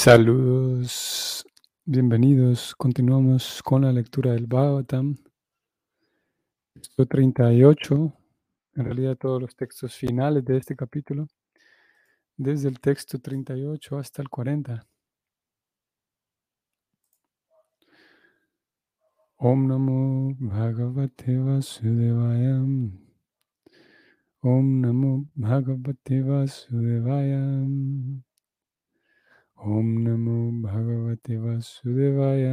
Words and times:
Saludos, 0.00 1.44
bienvenidos. 1.84 2.72
Continuamos 2.76 3.60
con 3.64 3.82
la 3.82 3.90
lectura 3.90 4.30
del 4.30 4.46
Bhagavatam. 4.46 5.16
Texto 6.72 7.04
38, 7.04 8.12
en 8.76 8.84
realidad 8.84 9.16
todos 9.16 9.42
los 9.42 9.56
textos 9.56 9.96
finales 9.96 10.44
de 10.44 10.58
este 10.58 10.76
capítulo, 10.76 11.26
desde 12.36 12.68
el 12.68 12.78
texto 12.78 13.18
38 13.18 13.98
hasta 13.98 14.22
el 14.22 14.28
40. 14.28 14.86
Om 19.38 19.66
Namo 19.66 20.36
Bhagavate 20.38 21.38
Vasudevaya. 21.38 22.62
Om 24.42 24.80
Namo 24.80 25.26
Bhagavate 25.34 26.22
Vasudevaya. 26.22 27.40
ओम 29.66 29.86
नमो 29.98 30.38
भगवते 30.62 31.36
वासुदेवाय। 31.38 32.44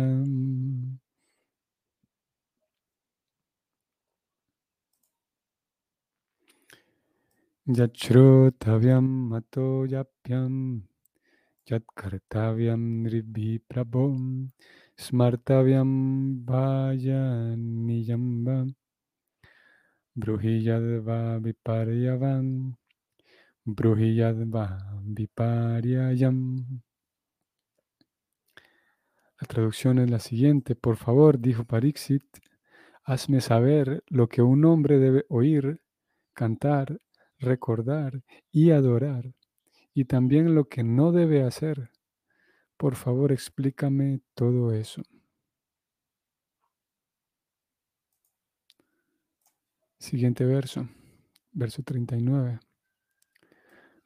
जोतव्यम 7.77 9.07
मतो 9.33 9.67
जाप्यं 9.87 10.53
यत्कर्तव्यं 11.71 12.81
नृभिः 13.03 13.57
प्रभो 13.69 14.05
स्मर्तव्यं 15.05 15.91
भाजनिजं 16.45 18.25
वा 18.45 18.57
ब्रूहि 20.19 20.55
यद्वा 20.69 21.19
विपर्यवन् 21.45 22.51
ब्रूहि 23.67 24.09
यद्वा 24.21 24.65
La 29.39 29.47
traducción 29.47 29.99
es 29.99 30.09
la 30.09 30.19
siguiente. 30.19 30.75
Por 30.75 30.95
favor, 30.95 31.39
dijo 31.39 31.65
Parixit, 31.65 32.23
hazme 33.03 33.41
saber 33.41 34.03
lo 34.07 34.29
que 34.29 34.41
un 34.41 34.63
hombre 34.65 34.97
debe 34.97 35.25
oír, 35.29 35.81
cantar, 36.33 37.01
recordar 37.37 38.23
y 38.51 38.71
adorar, 38.71 39.33
y 39.93 40.05
también 40.05 40.55
lo 40.55 40.69
que 40.69 40.83
no 40.83 41.11
debe 41.11 41.43
hacer. 41.43 41.91
Por 42.77 42.95
favor, 42.95 43.31
explícame 43.31 44.21
todo 44.33 44.71
eso. 44.71 45.01
Siguiente 49.97 50.45
verso, 50.45 50.87
verso 51.51 51.83
39. 51.83 52.59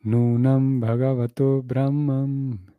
Nunam 0.01 0.79
Bhagavato 0.79 1.61
Brahmam 1.61 2.78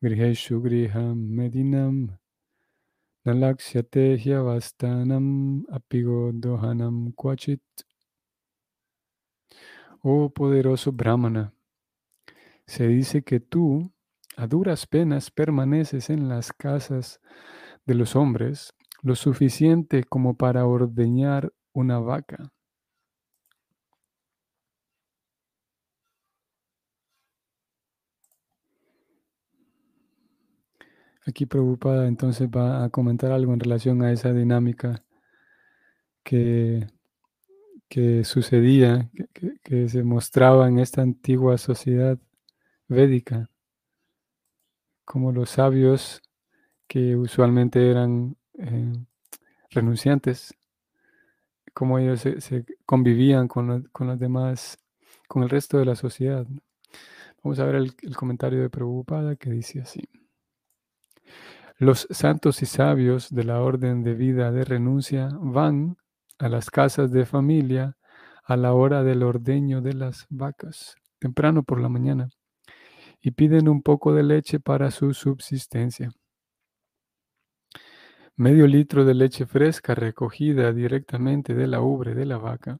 Griheshu 0.00 0.62
Griham 0.62 1.34
Medinam 1.34 2.16
Nalaksyate 3.26 4.16
Hyavastanam 4.16 5.64
Apigo 5.72 6.30
Dohanam 6.30 7.12
Kwachit 7.16 7.58
Oh 10.04 10.30
poderoso 10.30 10.92
Brahmana, 10.92 11.52
se 12.64 12.86
dice 12.86 13.22
que 13.22 13.40
tú 13.40 13.90
a 14.36 14.46
duras 14.46 14.86
penas 14.86 15.32
permaneces 15.32 16.10
en 16.10 16.28
las 16.28 16.52
casas 16.52 17.20
de 17.84 17.94
los 17.96 18.14
hombres 18.14 18.72
lo 19.02 19.16
suficiente 19.16 20.04
como 20.04 20.36
para 20.36 20.64
ordeñar 20.64 21.52
una 21.72 21.98
vaca. 21.98 22.52
Aquí 31.28 31.46
preocupada 31.46 32.08
entonces 32.08 32.48
va 32.48 32.84
a 32.84 32.90
comentar 32.90 33.30
algo 33.32 33.52
en 33.52 33.60
relación 33.60 34.02
a 34.02 34.12
esa 34.12 34.32
dinámica 34.32 35.04
que 36.22 36.86
que 37.88 38.24
sucedía, 38.24 39.10
que, 39.62 39.88
se 39.88 40.02
mostraba 40.04 40.68
en 40.68 40.78
esta 40.78 41.02
antigua 41.02 41.58
sociedad 41.58 42.18
védica, 42.86 43.50
como 45.04 45.32
los 45.32 45.50
sabios 45.50 46.22
que 46.86 47.16
usualmente 47.16 47.90
eran 47.90 48.36
eh, 48.58 48.92
renunciantes, 49.70 50.54
como 51.72 51.98
ellos 51.98 52.20
se, 52.20 52.64
convivían 52.84 53.48
con, 53.48 53.90
los 54.00 54.18
demás, 54.18 54.78
con 55.28 55.42
el 55.42 55.50
resto 55.50 55.78
de 55.78 55.86
la 55.86 55.96
sociedad. 55.96 56.46
Vamos 57.42 57.58
a 57.58 57.64
ver 57.64 57.76
el, 57.76 57.94
el 58.02 58.16
comentario 58.16 58.60
de 58.60 58.70
Prabhupada 58.70 59.36
que 59.36 59.50
dice 59.50 59.80
así. 59.80 60.02
Los 61.78 62.08
santos 62.10 62.62
y 62.62 62.66
sabios 62.66 63.30
de 63.30 63.44
la 63.44 63.60
orden 63.60 64.02
de 64.02 64.14
vida 64.14 64.50
de 64.50 64.64
renuncia 64.64 65.28
van 65.40 65.96
a 66.38 66.48
las 66.48 66.70
casas 66.70 67.12
de 67.12 67.24
familia 67.24 67.96
a 68.44 68.56
la 68.56 68.72
hora 68.72 69.02
del 69.02 69.22
ordeño 69.22 69.80
de 69.80 69.92
las 69.92 70.26
vacas, 70.30 70.96
temprano 71.18 71.62
por 71.62 71.80
la 71.80 71.88
mañana, 71.88 72.30
y 73.20 73.32
piden 73.32 73.68
un 73.68 73.82
poco 73.82 74.14
de 74.14 74.22
leche 74.22 74.58
para 74.58 74.90
su 74.90 75.12
subsistencia. 75.14 76.10
Medio 78.36 78.66
litro 78.66 79.04
de 79.04 79.14
leche 79.14 79.46
fresca 79.46 79.94
recogida 79.94 80.72
directamente 80.72 81.54
de 81.54 81.66
la 81.66 81.80
ubre 81.80 82.14
de 82.14 82.24
la 82.24 82.38
vaca 82.38 82.78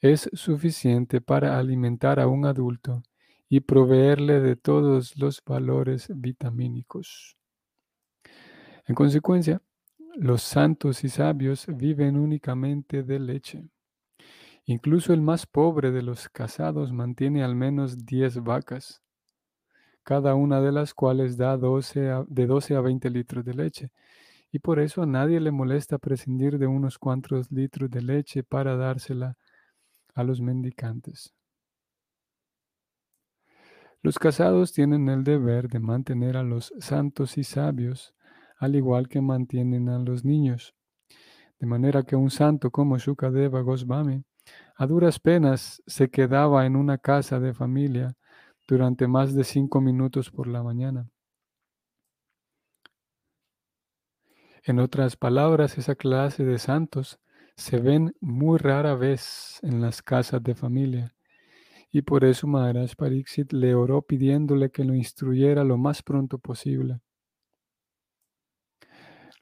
es 0.00 0.28
suficiente 0.32 1.20
para 1.20 1.58
alimentar 1.58 2.20
a 2.20 2.26
un 2.26 2.44
adulto 2.44 3.02
y 3.48 3.60
proveerle 3.60 4.40
de 4.40 4.56
todos 4.56 5.16
los 5.16 5.42
valores 5.46 6.08
vitamínicos. 6.14 7.38
En 8.86 8.94
consecuencia, 8.94 9.62
los 10.14 10.42
santos 10.42 11.04
y 11.04 11.08
sabios 11.08 11.66
viven 11.68 12.16
únicamente 12.16 13.02
de 13.02 13.18
leche. 13.18 13.64
Incluso 14.66 15.12
el 15.12 15.22
más 15.22 15.46
pobre 15.46 15.90
de 15.90 16.02
los 16.02 16.28
casados 16.28 16.92
mantiene 16.92 17.42
al 17.42 17.54
menos 17.54 18.04
10 18.04 18.42
vacas, 18.42 19.02
cada 20.02 20.34
una 20.34 20.60
de 20.60 20.70
las 20.70 20.92
cuales 20.92 21.36
da 21.38 21.56
12 21.56 22.24
de 22.26 22.46
12 22.46 22.76
a 22.76 22.80
20 22.80 23.10
litros 23.10 23.44
de 23.44 23.54
leche. 23.54 23.90
Y 24.52 24.58
por 24.58 24.78
eso 24.78 25.02
a 25.02 25.06
nadie 25.06 25.40
le 25.40 25.50
molesta 25.50 25.98
prescindir 25.98 26.58
de 26.58 26.66
unos 26.66 26.98
cuantos 26.98 27.50
litros 27.50 27.90
de 27.90 28.02
leche 28.02 28.42
para 28.42 28.76
dársela 28.76 29.36
a 30.14 30.22
los 30.22 30.40
mendicantes. 30.40 31.34
Los 34.02 34.18
casados 34.18 34.72
tienen 34.72 35.08
el 35.08 35.24
deber 35.24 35.68
de 35.68 35.80
mantener 35.80 36.36
a 36.36 36.42
los 36.42 36.74
santos 36.78 37.38
y 37.38 37.44
sabios 37.44 38.14
al 38.58 38.76
igual 38.76 39.08
que 39.08 39.20
mantienen 39.20 39.88
a 39.88 39.98
los 39.98 40.24
niños. 40.24 40.74
De 41.58 41.66
manera 41.66 42.02
que 42.02 42.16
un 42.16 42.30
santo 42.30 42.70
como 42.70 42.98
Shukadeva 42.98 43.60
Goswami 43.60 44.24
a 44.76 44.86
duras 44.86 45.20
penas 45.20 45.82
se 45.86 46.10
quedaba 46.10 46.66
en 46.66 46.76
una 46.76 46.98
casa 46.98 47.40
de 47.40 47.54
familia 47.54 48.16
durante 48.66 49.06
más 49.06 49.34
de 49.34 49.44
cinco 49.44 49.80
minutos 49.80 50.30
por 50.30 50.46
la 50.46 50.62
mañana. 50.62 51.08
En 54.64 54.78
otras 54.78 55.16
palabras, 55.16 55.76
esa 55.78 55.94
clase 55.94 56.44
de 56.44 56.58
santos 56.58 57.20
se 57.56 57.78
ven 57.78 58.16
muy 58.20 58.58
rara 58.58 58.94
vez 58.94 59.60
en 59.62 59.80
las 59.80 60.02
casas 60.02 60.42
de 60.42 60.54
familia. 60.54 61.14
Y 61.92 62.02
por 62.02 62.24
eso 62.24 62.46
Maharaj 62.46 62.96
Pariksit 62.96 63.52
le 63.52 63.74
oró 63.74 64.02
pidiéndole 64.02 64.70
que 64.70 64.84
lo 64.84 64.94
instruyera 64.94 65.64
lo 65.64 65.76
más 65.76 66.02
pronto 66.02 66.38
posible. 66.38 67.00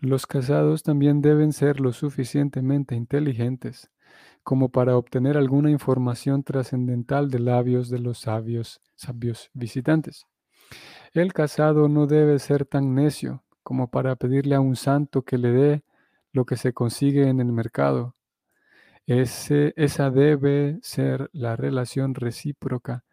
Los 0.02 0.26
casados 0.26 0.82
también 0.82 1.22
deben 1.22 1.52
ser 1.52 1.78
lo 1.78 1.92
suficientemente 1.92 2.96
inteligentes 2.96 3.88
como 4.42 4.68
para 4.68 4.96
obtener 4.96 5.36
alguna 5.36 5.70
información 5.70 6.42
trascendental 6.42 7.30
de 7.30 7.38
labios 7.38 7.88
de 7.88 8.00
los 8.00 8.18
sabios, 8.18 8.80
sabios 8.96 9.48
visitantes. 9.54 10.26
El 11.12 11.32
casado 11.32 11.88
no 11.88 12.08
debe 12.08 12.40
ser 12.40 12.64
tan 12.64 12.96
necio 12.96 13.44
como 13.62 13.92
para 13.92 14.16
pedirle 14.16 14.56
a 14.56 14.60
un 14.60 14.74
santo 14.74 15.22
que 15.22 15.38
le 15.38 15.52
dé 15.52 15.84
lo 16.32 16.46
que 16.46 16.56
se 16.56 16.72
consigue 16.72 17.28
en 17.28 17.38
el 17.38 17.52
mercado. 17.52 18.16
Esa 19.06 20.10
debe 20.10 20.80
ser 20.82 21.30
la 21.32 21.54
relación 21.54 22.16
recíproca 22.16 23.04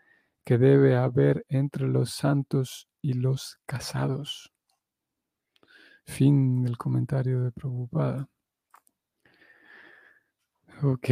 que 0.43 0.57
debe 0.57 0.95
haber 0.95 1.45
entre 1.49 1.87
los 1.87 2.09
santos 2.09 2.87
y 2.99 3.13
los 3.13 3.59
casados. 3.67 4.51
Fin 6.09 6.63
del 6.63 6.75
comentario 6.75 7.43
de 7.43 7.51
Prabhupada. 7.51 8.27
Ok, 10.81 11.07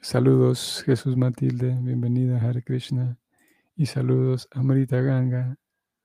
saludos 0.00 0.82
Jesús 0.86 1.16
Matilde, 1.16 1.76
bienvenida 1.82 2.38
Hare 2.40 2.62
Krishna. 2.62 3.18
Y 3.76 3.86
saludos 3.86 4.48
Amrita 4.52 5.00
Ganga, 5.02 5.56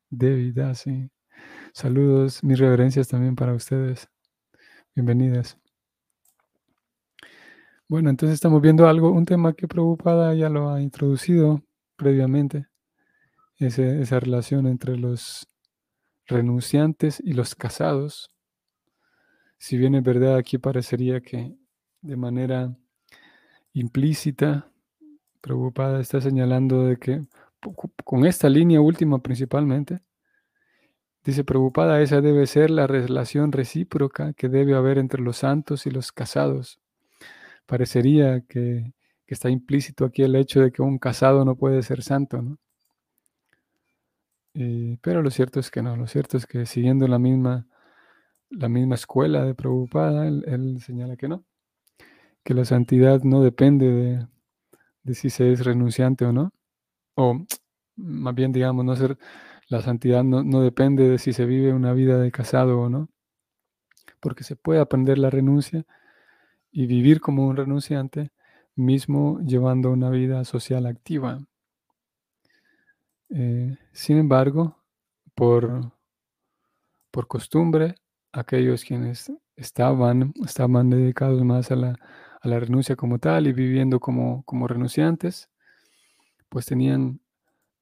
Devi 0.10 0.52
Dasi. 0.52 1.12
Saludos, 1.72 2.44
mis 2.44 2.58
reverencias 2.58 3.08
también 3.08 3.36
para 3.36 3.54
ustedes. 3.54 4.10
Bienvenidas. 4.96 5.58
Bueno, 7.88 8.10
entonces 8.10 8.34
estamos 8.34 8.60
viendo 8.60 8.88
algo, 8.88 9.12
un 9.12 9.26
tema 9.26 9.54
que 9.54 9.68
Prabhupada 9.68 10.34
ya 10.34 10.50
lo 10.50 10.72
ha 10.72 10.82
introducido 10.82 11.64
previamente, 11.96 12.68
esa 13.60 14.20
relación 14.20 14.66
entre 14.66 14.98
los 14.98 15.48
renunciantes 16.30 17.22
y 17.24 17.34
los 17.34 17.56
casados. 17.56 18.32
Si 19.58 19.78
bien 19.78 19.96
es 19.96 20.04
verdad, 20.04 20.38
aquí 20.38 20.58
parecería 20.58 21.20
que 21.22 21.56
de 22.02 22.16
manera 22.16 22.74
implícita, 23.74 24.72
preocupada, 25.42 26.00
está 26.00 26.22
señalando 26.22 26.86
de 26.86 26.98
que 26.98 27.22
con 28.06 28.26
esta 28.26 28.50
línea 28.50 28.80
última 28.80 29.20
principalmente, 29.20 30.00
dice 31.24 31.44
preocupada, 31.44 32.02
esa 32.02 32.22
debe 32.22 32.48
ser 32.48 32.70
la 32.72 32.88
relación 32.88 33.52
recíproca 33.52 34.34
que 34.34 34.50
debe 34.50 34.76
haber 34.76 34.98
entre 34.98 35.22
los 35.22 35.38
santos 35.38 35.86
y 35.86 35.92
los 35.92 36.12
casados. 36.12 36.80
Parecería 37.66 38.42
que, 38.42 38.94
está 39.28 39.50
implícito 39.52 40.06
aquí 40.06 40.24
el 40.24 40.36
hecho 40.36 40.62
de 40.62 40.72
que 40.72 40.82
un 40.82 40.98
casado 40.98 41.46
no 41.46 41.56
puede 41.56 41.84
ser 41.84 42.02
santo, 42.02 42.42
¿no? 42.42 42.58
Eh, 44.62 44.98
pero 45.02 45.22
lo 45.22 45.32
cierto 45.32 45.62
es 45.62 45.72
que 45.72 45.82
no, 45.82 45.96
lo 45.96 46.06
cierto 46.06 46.36
es 46.36 46.46
que 46.46 46.66
siguiendo 46.66 47.08
la 47.08 47.18
misma, 47.18 47.66
la 48.50 48.70
misma 48.70 48.96
escuela 48.96 49.46
de 49.46 49.56
Prabhupada, 49.56 50.28
él, 50.28 50.82
señala 50.82 51.18
que 51.18 51.30
no, 51.30 51.46
que 52.44 52.54
la 52.54 52.66
santidad 52.66 53.22
no 53.24 53.42
depende 53.44 54.28
de, 55.04 55.16
si 55.16 55.30
se 55.30 55.52
es 55.54 55.66
renunciante 55.66 56.26
o 56.26 56.34
no, 56.34 56.52
o 57.16 57.46
más 57.98 58.36
bien 58.36 58.52
digamos, 58.54 58.86
no 58.86 58.96
ser, 58.96 59.18
la 59.70 59.82
santidad 59.82 60.24
no, 60.24 60.44
no 60.44 60.62
depende 60.62 61.10
de 61.10 61.20
si 61.20 61.34
se 61.34 61.46
vive 61.46 61.74
una 61.74 61.94
vida 61.94 62.20
de 62.20 62.32
casado 62.32 62.80
o 62.82 62.90
no, 62.90 63.10
porque 64.20 64.44
se 64.44 64.56
puede 64.56 64.82
aprender 64.82 65.18
la 65.20 65.30
renuncia 65.30 65.86
y 66.72 66.88
vivir 66.88 67.22
como 67.22 67.48
un 67.48 67.58
renunciante, 67.58 68.32
mismo 68.76 69.40
llevando 69.42 69.92
una 69.92 70.10
vida 70.10 70.46
social 70.46 70.86
activa. 70.88 71.40
Eh, 73.30 73.78
sin 73.92 74.18
embargo, 74.18 74.76
por, 75.36 75.92
por 77.12 77.28
costumbre, 77.28 77.96
aquellos 78.32 78.84
quienes 78.84 79.32
estaban, 79.56 80.34
estaban 80.46 80.90
dedicados 80.90 81.44
más 81.44 81.72
a 81.72 81.76
la, 81.76 81.96
renuncia 82.44 82.96
como 82.96 83.20
tal 83.20 83.48
y 83.48 83.54
viviendo 83.54 84.00
como, 84.00 84.44
como 84.44 84.68
renunciantes, 84.68 85.50
pues 86.50 86.66
tenían, 86.66 87.20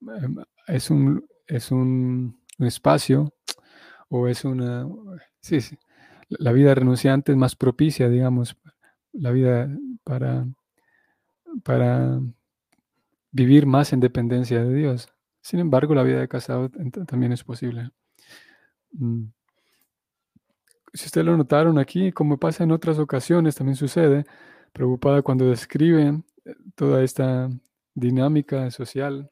em, 0.02 0.38
es 0.68 0.90
un, 0.90 1.26
es 1.48 1.72
un, 1.72 2.40
espacio 2.60 3.34
o 4.10 4.28
es 4.28 4.44
una, 4.46 4.88
sí, 5.42 5.62
sí, 5.62 5.78
la 6.30 6.52
vida 6.52 6.74
renunciante 6.76 7.32
es 7.32 7.38
más 7.38 7.56
propicia, 7.56 8.10
digamos, 8.10 8.58
la 9.14 9.32
vida 9.32 9.70
para, 10.04 10.48
para 11.64 12.20
vivir 13.32 13.66
más 13.66 13.94
en 13.94 14.00
dependencia 14.00 14.64
de 14.64 14.74
Dios. 14.74 15.10
Sin 15.48 15.62
embargo, 15.62 15.96
la 15.96 16.04
vida 16.04 16.20
de 16.20 16.28
casado 16.28 16.70
también 17.08 17.32
es 17.32 17.42
posible. 17.42 17.90
Mm. 18.92 19.28
Si 20.92 21.06
ustedes 21.06 21.26
lo 21.26 21.38
notaron 21.38 21.80
aquí, 21.80 22.12
como 22.12 22.38
pasa 22.38 22.66
en 22.66 22.72
otras 22.74 23.00
ocasiones, 23.00 23.56
también 23.56 23.78
sucede, 23.78 24.26
preocupada 24.74 25.22
cuando 25.22 25.46
describen 25.46 26.26
eh, 26.44 26.54
toda 26.76 27.02
esta 27.02 27.50
dinámica 27.94 28.70
social, 28.72 29.32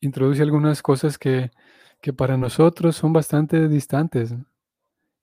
introduce 0.00 0.42
algunas 0.42 0.82
cosas 0.82 1.16
que, 1.16 1.50
para 2.14 2.36
nosotros 2.36 2.96
son 2.96 3.14
bastante 3.14 3.66
distantes 3.66 4.34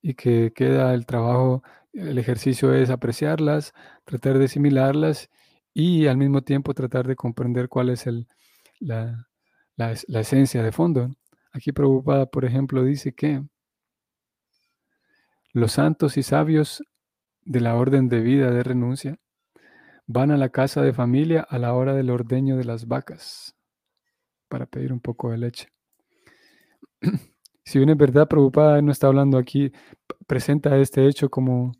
y 0.02 0.14
que 0.14 0.52
queda 0.52 0.94
el 0.94 1.06
trabajo, 1.06 1.62
el 1.92 2.18
ejercicio 2.18 2.74
es 2.74 2.90
apreciarlas, 2.90 3.72
tratar 4.04 4.36
de 4.36 4.46
asimilarlas 4.46 5.30
y 5.72 6.08
al 6.08 6.16
mismo 6.16 6.42
tiempo 6.42 6.74
tratar 6.74 7.06
de 7.06 7.14
comprender 7.14 7.68
cuál 7.68 7.90
es 7.90 8.08
el, 8.08 8.26
la, 8.80 9.28
la, 9.76 10.20
esencia 10.20 10.62
de 10.62 10.72
fondo. 10.72 11.10
Aquí 11.52 11.72
preocupada, 11.72 12.26
por 12.26 12.44
ejemplo, 12.44 12.84
dice 12.84 13.12
que 13.14 13.42
los 15.52 15.72
santos 15.72 16.16
y 16.16 16.22
sabios 16.22 16.82
de 17.42 17.60
la 17.60 17.76
orden 17.76 18.08
de 18.08 18.20
vida 18.20 18.50
de 18.50 18.62
renuncia 18.62 19.18
van 20.06 20.30
a 20.30 20.36
la 20.36 20.50
casa 20.50 20.82
de 20.82 20.92
familia 20.92 21.46
a 21.48 21.58
la 21.58 21.74
hora 21.74 21.94
del 21.94 22.10
ordeño 22.10 22.56
de 22.56 22.64
las 22.64 22.86
vacas 22.86 23.54
para 24.48 24.66
pedir 24.66 24.92
un 24.92 25.00
poco 25.00 25.30
de 25.30 25.38
leche. 25.38 25.68
si 27.64 27.78
bien 27.78 27.90
es 27.90 27.96
verdad, 27.96 28.28
preocupada, 28.28 28.80
no 28.82 28.92
está 28.92 29.06
hablando 29.06 29.38
aquí, 29.38 29.72
presenta 30.26 30.76
este 30.78 31.06
hecho 31.06 31.28
como, 31.28 31.72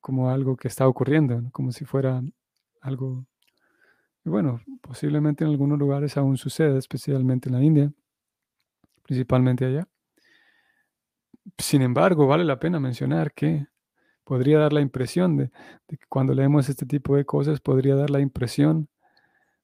como 0.00 0.30
algo 0.30 0.56
que 0.56 0.68
está 0.68 0.88
ocurriendo, 0.88 1.42
como 1.52 1.72
si 1.72 1.84
fuera 1.84 2.22
algo 2.80 3.26
bueno, 4.28 4.60
posiblemente 4.80 5.44
en 5.44 5.50
algunos 5.50 5.78
lugares 5.78 6.16
aún 6.16 6.36
sucede, 6.36 6.78
especialmente 6.78 7.48
en 7.48 7.54
la 7.54 7.62
India, 7.62 7.92
principalmente 9.02 9.64
allá. 9.64 9.88
Sin 11.56 11.82
embargo, 11.82 12.26
vale 12.26 12.44
la 12.44 12.58
pena 12.58 12.78
mencionar 12.78 13.32
que 13.32 13.66
podría 14.24 14.58
dar 14.58 14.72
la 14.72 14.82
impresión 14.82 15.36
de, 15.36 15.50
que 15.88 16.06
cuando 16.08 16.34
leemos 16.34 16.68
este 16.68 16.84
tipo 16.84 17.16
de 17.16 17.24
cosas, 17.24 17.60
podría 17.60 17.94
dar 17.96 18.10
la 18.10 18.20
impresión 18.20 18.88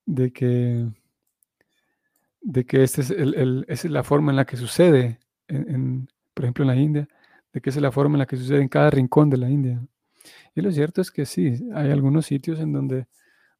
de 0.07 0.33
que, 0.33 0.89
de 2.41 2.65
que 2.65 2.83
esta 2.83 3.03
es, 3.03 3.11
es 3.11 3.85
la 3.85 4.03
forma 4.03 4.33
en 4.33 4.37
la 4.37 4.47
que 4.47 4.57
sucede, 4.57 5.21
por 6.33 6.45
ejemplo, 6.45 6.65
en 6.65 6.69
la 6.69 6.77
India, 6.77 7.09
de 7.53 7.61
que 7.61 7.71
esa 7.71 7.79
es 7.79 7.83
la 7.83 7.93
forma 7.93 8.15
en 8.15 8.21
la 8.21 8.27
que 8.27 8.37
sucede 8.37 8.63
en 8.63 8.69
cada 8.69 8.91
rincón 8.91 9.29
de 9.29 9.37
la 9.37 9.51
India. 9.51 9.81
Y 10.55 10.63
lo 10.63 10.73
cierto 10.73 11.01
es 11.01 11.11
que 11.11 11.27
sí, 11.27 11.69
hay 11.75 11.91
algunos 11.91 12.27
sitios 12.27 12.59
en 12.61 12.73
donde 12.73 13.07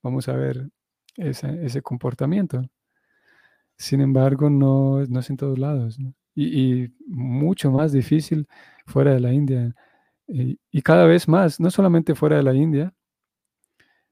vamos 0.03 0.29
a 0.29 0.37
ver 0.37 0.71
ese, 1.17 1.83
comportamiento. 1.83 2.63
Sin 3.77 4.01
embargo, 4.01 4.51
no, 4.51 5.03
es 5.03 5.31
en 5.31 5.37
todos 5.37 5.59
lados. 5.59 5.99
Y, 6.35 6.89
mucho 7.07 7.71
más 7.71 7.93
difícil 7.93 8.47
fuera 8.87 9.13
de 9.15 9.21
la 9.21 9.33
India. 9.33 9.75
Y, 10.29 10.83
cada 10.83 11.07
vez 11.07 11.29
más, 11.29 11.61
no 11.61 11.71
solamente 11.71 12.15
fuera 12.15 12.37
de 12.37 12.43
la 12.43 12.55
India, 12.55 12.95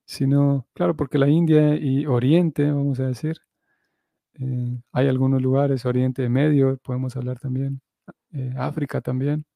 sino, 0.05 0.67
claro, 0.75 0.97
porque 0.97 1.19
la 1.19 1.29
India 1.29 1.77
y 1.77 2.07
Oriente, 2.07 2.71
vamos 2.71 3.01
a 3.01 3.07
decir, 3.07 3.39
eh, 4.35 4.81
hay 4.93 5.09
algunos 5.09 5.43
lugares, 5.43 5.87
Oriente 5.87 6.29
Medio, 6.29 6.79
podemos 6.79 7.17
hablar 7.17 7.39
también, 7.39 7.81
eh, 8.33 8.55
África 8.59 9.01
también, 9.01 9.47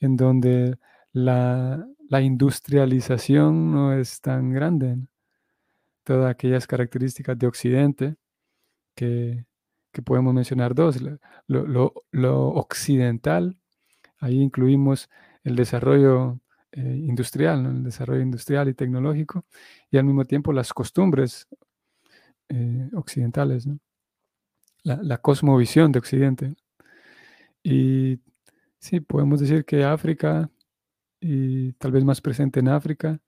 en 0.00 0.16
donde 0.16 0.78
la, 1.12 1.86
la, 2.08 2.20
industrialización 2.22 3.72
no 3.72 3.92
es 3.94 4.20
tan 4.20 4.50
grande 4.52 4.98
todas 6.06 6.30
aquellas 6.30 6.68
características 6.68 7.36
de 7.36 7.48
Occidente 7.48 8.16
que, 8.94 9.44
podemos 10.04 10.32
mencionar 10.32 10.74
dos. 10.74 10.98
Lo, 11.48 12.48
occidental, 12.54 13.58
ahí 14.20 14.40
incluimos 14.40 15.08
el 15.42 15.56
desarrollo 15.56 16.40
eh, 16.70 16.80
industrial, 16.80 17.66
el 17.66 17.82
desarrollo 17.82 18.20
industrial 18.22 18.68
y 18.68 18.74
tecnológico, 18.74 19.44
y 19.90 19.98
al 19.98 20.04
mismo 20.04 20.24
tiempo 20.24 20.52
las 20.52 20.72
costumbres 20.72 21.48
eh, 22.50 22.88
occidentales, 22.94 23.66
la, 24.84 24.96
la, 25.02 25.18
cosmovisión 25.18 25.90
de 25.90 25.98
Occidente. 25.98 26.54
Y 27.64 28.20
sí, 28.78 29.00
podemos 29.00 29.40
decir 29.40 29.64
que 29.64 29.82
África, 29.82 30.50
y 31.20 31.72
tal 31.74 31.90
vez 31.90 32.04
más 32.04 32.20
presente 32.20 32.60
en 32.60 32.68
África, 32.68 33.20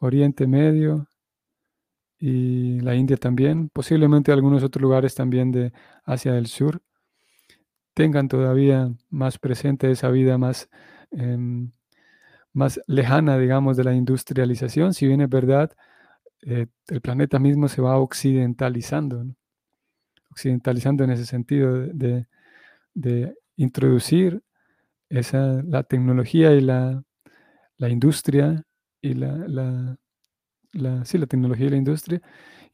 Oriente 0.00 0.46
Medio, 0.46 1.08
y 2.18 2.80
la 2.80 2.94
India 2.94 3.16
también, 3.16 3.68
posiblemente 3.70 4.32
algunos 4.32 4.62
otros 4.62 4.82
lugares 4.82 5.14
también 5.14 5.52
de 5.52 5.72
Asia 6.04 6.32
del 6.32 6.46
Sur, 6.46 6.82
tengan 7.94 8.28
todavía 8.28 8.92
más 9.10 9.38
presente 9.38 9.90
esa 9.90 10.10
vida 10.10 10.38
más, 10.38 10.68
em, 11.10 11.72
más 12.52 12.80
lejana, 12.86 13.38
digamos, 13.38 13.76
de 13.76 13.84
la 13.84 13.94
industrialización, 13.94 14.94
si 14.94 15.06
bien 15.06 15.22
es 15.22 15.30
verdad, 15.30 15.72
eh, 16.42 16.66
el 16.88 17.00
planeta 17.00 17.38
mismo 17.38 17.68
se 17.68 17.82
va 17.82 17.98
occidentalizando, 17.98 19.26
occidentalizando 20.30 21.04
en 21.04 21.10
ese 21.10 21.26
sentido 21.26 21.72
de, 21.88 22.26
introducir 23.56 24.42
esa, 25.08 25.62
la 25.64 25.82
tecnología 25.84 26.52
y 26.52 26.60
la, 26.60 27.02
industria 27.78 28.62
y 29.00 29.14
la 29.14 29.32
la, 29.48 29.96
sí, 31.04 31.18
la 31.18 31.26
tecnología 31.26 31.66
y 31.66 31.70
la 31.70 31.76
industria, 31.76 32.22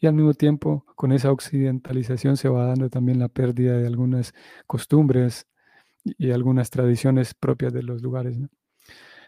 y 0.00 0.06
al 0.06 0.14
mismo 0.14 0.34
tiempo 0.34 0.84
con 0.96 1.12
esa 1.12 1.30
occidentalización 1.32 2.36
se 2.36 2.48
va 2.48 2.66
dando 2.66 2.90
también 2.90 3.18
la 3.18 3.28
pérdida 3.28 3.76
de 3.78 3.86
algunas 3.86 4.34
costumbres 4.66 5.46
y, 6.04 6.30
algunas 6.32 6.70
tradiciones 6.70 7.34
propias 7.34 7.72
de 7.72 7.82
los 7.82 8.02
lugares. 8.02 8.38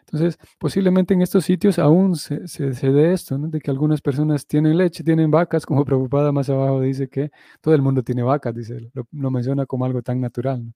Entonces, 0.00 0.38
posiblemente 0.59 1.14
en 1.14 1.23
estos 1.23 1.45
sitios 1.45 1.78
aún 1.78 2.16
se, 2.16 2.47
se, 2.49 2.71
dé 2.93 3.12
esto, 3.12 3.38
de 3.38 3.61
que 3.61 3.71
algunas 3.71 4.00
personas 4.02 4.47
tienen 4.47 4.76
leche, 4.78 5.04
tienen 5.04 5.31
vacas, 5.31 5.66
como 5.66 5.85
preocupada 5.85 6.33
más 6.33 6.50
abajo 6.50 6.81
dice 6.81 7.09
que 7.09 7.31
todo 7.61 7.75
el 7.75 7.83
mundo 7.83 8.02
tiene 8.02 8.23
vacas, 8.23 8.54
dice, 8.54 8.90
lo, 8.93 9.31
menciona 9.31 9.66
como 9.66 9.85
algo 9.85 10.02
tan 10.02 10.21
natural. 10.21 10.73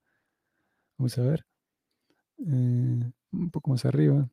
Vamos 0.99 1.19
a 1.19 1.23
ver, 1.23 1.45
eh, 2.47 3.13
un 3.33 3.51
poco 3.51 3.71
más 3.71 3.85
arriba. 3.85 4.29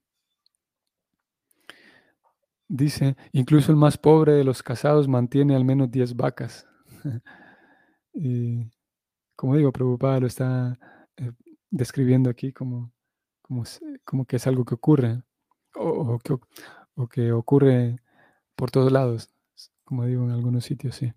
Dice, 2.68 3.16
incluso 3.32 3.72
el 3.72 3.78
más 3.78 3.98
pobre 3.98 4.34
de 4.34 4.44
los 4.44 4.64
casados 4.64 5.08
mantiene 5.08 5.56
al 5.56 5.66
menos 5.66 5.92
10 5.92 6.16
vacas. 6.16 6.68
y 8.14 8.72
como 9.36 9.56
digo, 9.56 9.72
preocupada 9.72 10.20
lo 10.20 10.28
está 10.28 10.78
eh, 11.18 11.32
describiendo 11.70 12.30
aquí 12.30 12.52
como, 12.54 12.92
como, 13.42 13.64
como, 14.04 14.26
que 14.26 14.38
es 14.38 14.48
algo 14.48 14.66
que 14.66 14.76
ocurre 14.76 15.22
o, 15.76 16.20
que, 16.20 16.38
o, 16.96 17.08
que, 17.08 17.32
ocurre 17.32 17.98
por 18.56 18.72
todos 18.72 18.92
lados, 18.92 19.30
como 19.84 20.06
digo 20.06 20.24
en 20.24 20.32
algunos 20.32 20.66
sitios, 20.66 20.96
sí. 20.96 21.14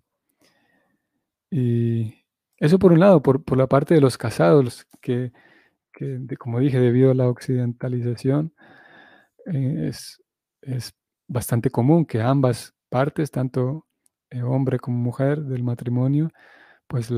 Y 1.49 2.13
eso 2.57 2.77
por 2.77 2.91
un 2.91 2.99
lado, 2.99 3.23
por, 3.23 3.43
por 3.43 3.57
la 3.57 3.67
parte 3.67 3.95
de 3.95 4.01
los 4.01 4.17
casados, 4.17 4.85
que, 5.01 5.31
que 5.93 6.19
como 6.37 6.59
dije, 6.59 6.79
debido 6.79 7.11
a 7.11 7.15
la 7.15 7.29
occidentalización, 7.29 8.53
eh, 9.47 9.87
es, 9.87 10.21
es 10.61 10.93
bastante 11.29 11.69
común 11.69 12.05
que 12.05 12.21
ambas 12.21 12.73
partes, 12.89 13.31
tanto 13.31 13.85
eh, 14.31 14.41
hombre 14.43 14.79
como 14.79 14.97
mujer 14.97 15.41
del 15.43 15.63
matrimonio, 15.63 16.31
pues 16.87 17.09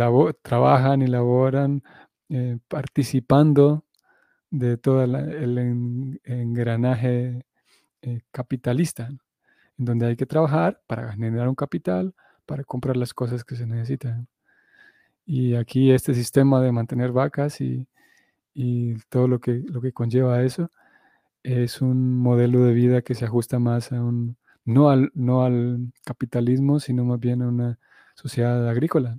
trabajan 0.44 1.02
y 1.02 1.08
laboran 1.08 1.82
eh, 2.30 2.60
participando 2.68 3.86
de 4.52 4.78
todo 4.78 5.04
el 5.04 6.20
engranaje 6.26 7.46
eh, 8.02 8.22
capitalista, 8.32 9.08
en 9.78 9.86
donde 9.86 10.08
hay 10.08 10.16
que 10.18 10.26
trabajar 10.26 10.82
para 10.88 11.14
generar 11.14 11.48
un 11.48 11.56
capital, 11.56 12.14
para 12.46 12.64
comprar 12.64 12.98
las 12.98 13.14
cosas 13.14 13.44
que 13.46 13.56
se 13.56 13.66
necesitan. 13.66 14.28
Y 15.26 15.56
aquí 15.56 15.92
este 15.92 16.14
sistema 16.14 16.62
de 16.62 16.72
mantener 16.72 17.12
vacas 17.12 17.62
y, 17.62 17.88
todo 19.10 19.28
lo 19.30 19.40
que, 19.40 19.64
lo 19.68 19.82
que 19.82 19.94
conlleva 19.94 20.44
eso, 20.44 20.70
es 21.44 21.82
un 21.82 22.18
modelo 22.18 22.64
de 22.66 22.74
vida 22.74 23.02
que 23.02 23.16
se 23.16 23.26
ajusta 23.26 23.60
más 23.60 23.92
a 23.92 24.04
un, 24.04 24.38
no 24.66 24.90
al, 24.90 25.12
no 25.14 25.44
al 25.44 25.92
capitalismo, 26.06 26.80
sino 26.80 27.06
más 27.06 27.20
bien 27.20 27.42
a 27.42 27.48
una 27.48 27.80
sociedad 28.16 28.68
agrícola. 28.70 29.18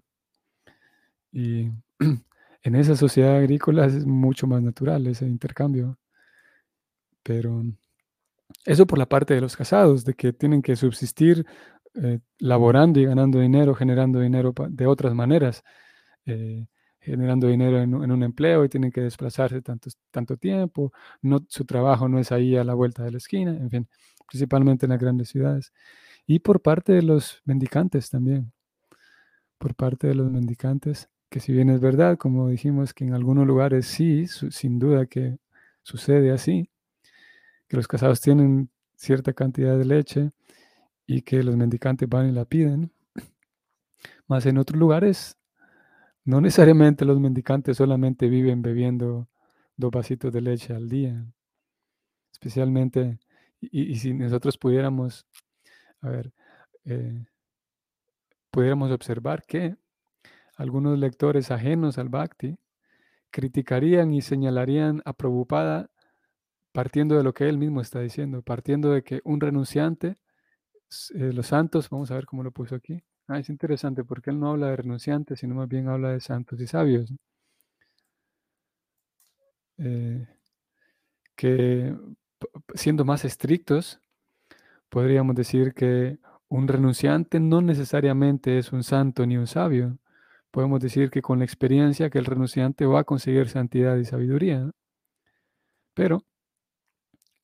Y 1.33 1.71
en 2.63 2.75
esa 2.77 2.97
sociedad 2.97 3.37
agrícola 3.37 3.87
es 3.87 4.07
mucho 4.07 4.47
más 4.47 4.63
natural 4.63 5.07
ese 5.07 5.27
intercambio. 5.27 5.99
Pero 7.23 7.63
eso 8.65 8.87
por 8.87 8.99
la 8.99 9.07
parte 9.09 9.35
de 9.35 9.41
los 9.41 9.57
casados, 9.57 10.05
de 10.05 10.15
que 10.15 10.33
tienen 10.33 10.63
que 10.63 10.77
subsistir 10.77 11.47
eh, 11.95 12.21
laborando 12.39 13.01
y 13.01 13.07
ganando 13.07 13.41
dinero, 13.41 13.75
generando 13.75 14.21
dinero 14.21 14.55
de 14.71 14.87
otras 14.87 15.15
maneras. 15.15 15.63
Eh, 16.27 16.67
generando 17.03 17.49
dinero 17.49 17.79
en, 17.81 17.95
un 17.95 18.23
empleo 18.23 18.65
y 18.65 18.69
tienen 18.69 18.93
que 18.93 19.01
desplazarse 19.01 19.61
tanto, 19.61 19.91
tanto 20.11 20.37
tiempo, 20.37 20.93
no, 21.21 21.45
su 21.49 21.65
trabajo 21.65 22.09
no 22.09 22.19
es 22.19 22.31
ahí 22.31 22.57
a 22.57 22.65
la 22.65 22.75
vuelta 22.75 23.03
de 23.03 23.11
la 23.11 23.19
esquina, 23.19 23.51
en 23.51 23.71
fin, 23.71 23.89
principalmente 24.29 24.87
en 24.87 24.91
las 24.91 25.01
grandes 25.01 25.29
ciudades. 25.29 25.73
Y 26.27 26.39
por 26.39 26.63
parte 26.63 26.93
de 26.93 27.03
los 27.03 27.43
mendicantes 27.45 28.09
también, 28.09 28.53
por 29.59 29.75
parte 29.75 30.07
de 30.07 30.15
los 30.15 30.31
mendicantes, 30.31 31.09
que 31.29 31.41
si 31.41 31.53
bien 31.53 31.71
es 31.71 31.81
verdad, 31.81 32.17
como 32.19 32.49
dijimos, 32.49 32.95
que 32.95 33.05
en 33.05 33.15
algunos 33.15 33.47
lugares 33.47 33.87
sí, 33.87 34.27
sin 34.29 34.79
duda 34.79 35.07
que 35.07 35.39
sucede 35.83 36.31
así, 36.31 36.71
que 37.69 37.77
los 37.77 37.89
casados 37.89 38.21
tienen 38.21 38.71
cierta 38.95 39.33
cantidad 39.33 39.77
de 39.77 39.85
leche 39.85 40.31
y 41.07 41.23
que 41.23 41.43
los 41.43 41.57
mendicantes 41.57 42.09
van 42.09 42.29
y 42.29 42.33
la 42.33 42.45
piden, 42.45 42.93
más 44.29 44.47
en 44.47 44.59
otros 44.59 44.79
lugares 44.79 45.37
no 46.25 46.41
necesariamente 46.41 47.05
los 47.05 47.19
mendicantes 47.21 47.77
solamente 47.77 48.29
viven 48.29 48.63
bebiendo 48.63 49.29
dos 49.77 49.91
vasitos 49.91 50.33
de 50.33 50.41
leche 50.41 50.75
al 50.75 50.89
día. 50.89 51.27
Especialmente, 52.33 53.19
y, 53.61 53.97
si 53.97 54.15
nosotros 54.15 54.59
pudiéramos, 54.59 55.27
a 56.01 56.09
ver, 56.09 56.33
eh, 56.85 57.25
pudiéramos 58.51 58.91
observar 58.91 59.45
que 59.47 59.77
algunos 60.57 60.99
lectores 60.99 61.51
ajenos 61.51 61.99
al 61.99 62.09
Bhakti 62.09 62.59
criticarían 63.31 64.13
y 64.13 64.21
señalarían 64.21 65.03
a 65.05 65.13
Prabhupada 65.15 65.91
partiendo 66.73 67.17
de 67.17 67.23
lo 67.23 67.35
que 67.35 67.49
él 67.49 67.59
mismo 67.59 67.81
está 67.81 68.01
diciendo, 68.01 68.43
partiendo 68.43 68.91
de 68.93 69.03
que 69.03 69.21
un 69.25 69.41
renunciante, 69.41 70.17
eh, 71.15 71.33
los 71.33 71.47
santos, 71.47 71.89
vamos 71.91 72.11
a 72.11 72.15
ver 72.15 72.27
cómo 72.27 72.43
lo 72.43 72.51
puso 72.51 72.75
aquí, 72.75 73.03
Ah, 73.27 73.41
es 73.41 73.49
interesante 73.49 74.05
porque 74.05 74.31
él 74.31 74.39
no 74.39 74.51
habla 74.53 74.69
de 74.69 74.77
renunciantes, 74.77 75.41
sino 75.41 75.57
más 75.57 75.67
bien 75.69 75.89
habla 75.89 76.11
de 76.11 76.21
santos 76.21 76.61
y 76.61 76.69
sabios. 76.69 77.13
Eh, 79.79 80.27
que 81.37 81.95
siendo 82.75 83.05
más 83.05 83.25
estrictos, 83.25 84.01
podríamos 84.91 85.37
decir 85.37 85.75
que 85.75 86.19
un 86.49 86.69
renunciante 86.69 87.41
no 87.41 87.63
necesariamente 87.63 88.59
es 88.59 88.73
un 88.73 88.85
santo 88.85 89.27
ni 89.27 89.39
un 89.39 89.49
sabio. 89.49 89.99
Podemos 90.51 90.81
decir 90.81 91.11
que 91.11 91.23
con 91.23 91.41
la 91.41 91.45
experiencia 91.47 92.11
que 92.11 92.19
el 92.19 92.27
renunciante 92.27 92.87
va 92.87 93.01
a 93.03 93.05
conseguir 93.05 93.49
santidad 93.51 93.97
y 93.99 94.05
sabiduría. 94.07 94.71
Pero 95.95 96.17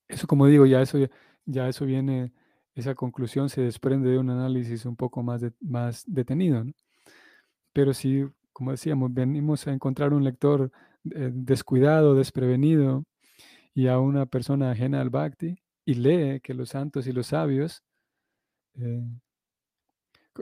eso, 0.08 0.26
como 0.26 0.46
digo, 0.46 0.66
ya 0.66 0.82
eso, 0.82 0.98
ya 1.46 1.68
eso 1.68 1.84
viene 1.86 2.32
esa 2.78 2.94
conclusión 2.94 3.48
se 3.48 3.62
desprende 3.62 4.10
de 4.10 4.18
un 4.18 4.30
análisis 4.30 4.84
un 4.86 4.96
poco 4.96 5.22
más, 5.22 5.42
más 5.60 6.04
detenido. 6.06 6.64
Pero 7.72 7.92
si, 7.92 8.24
como 8.52 8.70
decíamos, 8.70 9.12
venimos 9.12 9.66
a 9.66 9.72
encontrar 9.72 10.12
un 10.12 10.24
lector 10.24 10.70
eh, 11.14 11.30
descuidado, 11.32 12.14
desprevenido, 12.14 13.04
y 13.74 13.88
a 13.88 13.98
una 13.98 14.26
persona 14.26 14.70
ajena 14.70 15.00
al 15.00 15.10
bhakti, 15.10 15.56
y 15.84 15.94
lee 15.94 16.40
que 16.40 16.54
los 16.54 16.70
santos 16.70 17.06
y 17.06 17.12
los 17.12 17.28
sabios, 17.28 17.82
eh, 18.76 19.04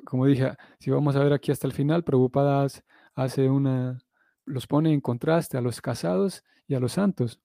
como 0.04 0.26
dije, 0.26 0.52
si 0.78 0.90
vamos 0.90 1.16
a 1.16 1.24
ver 1.24 1.32
aquí 1.32 1.52
hasta 1.52 1.66
el 1.66 1.72
final, 1.72 2.04
Prabhupada 2.04 2.66
hace 3.14 3.48
una, 3.48 3.98
los 4.44 4.66
pone 4.66 4.92
en 4.92 5.00
contraste 5.00 5.56
a 5.56 5.62
los 5.62 5.80
casados 5.80 6.44
y 6.66 6.74
a 6.74 6.80
los 6.80 6.92
santos. 6.92 7.40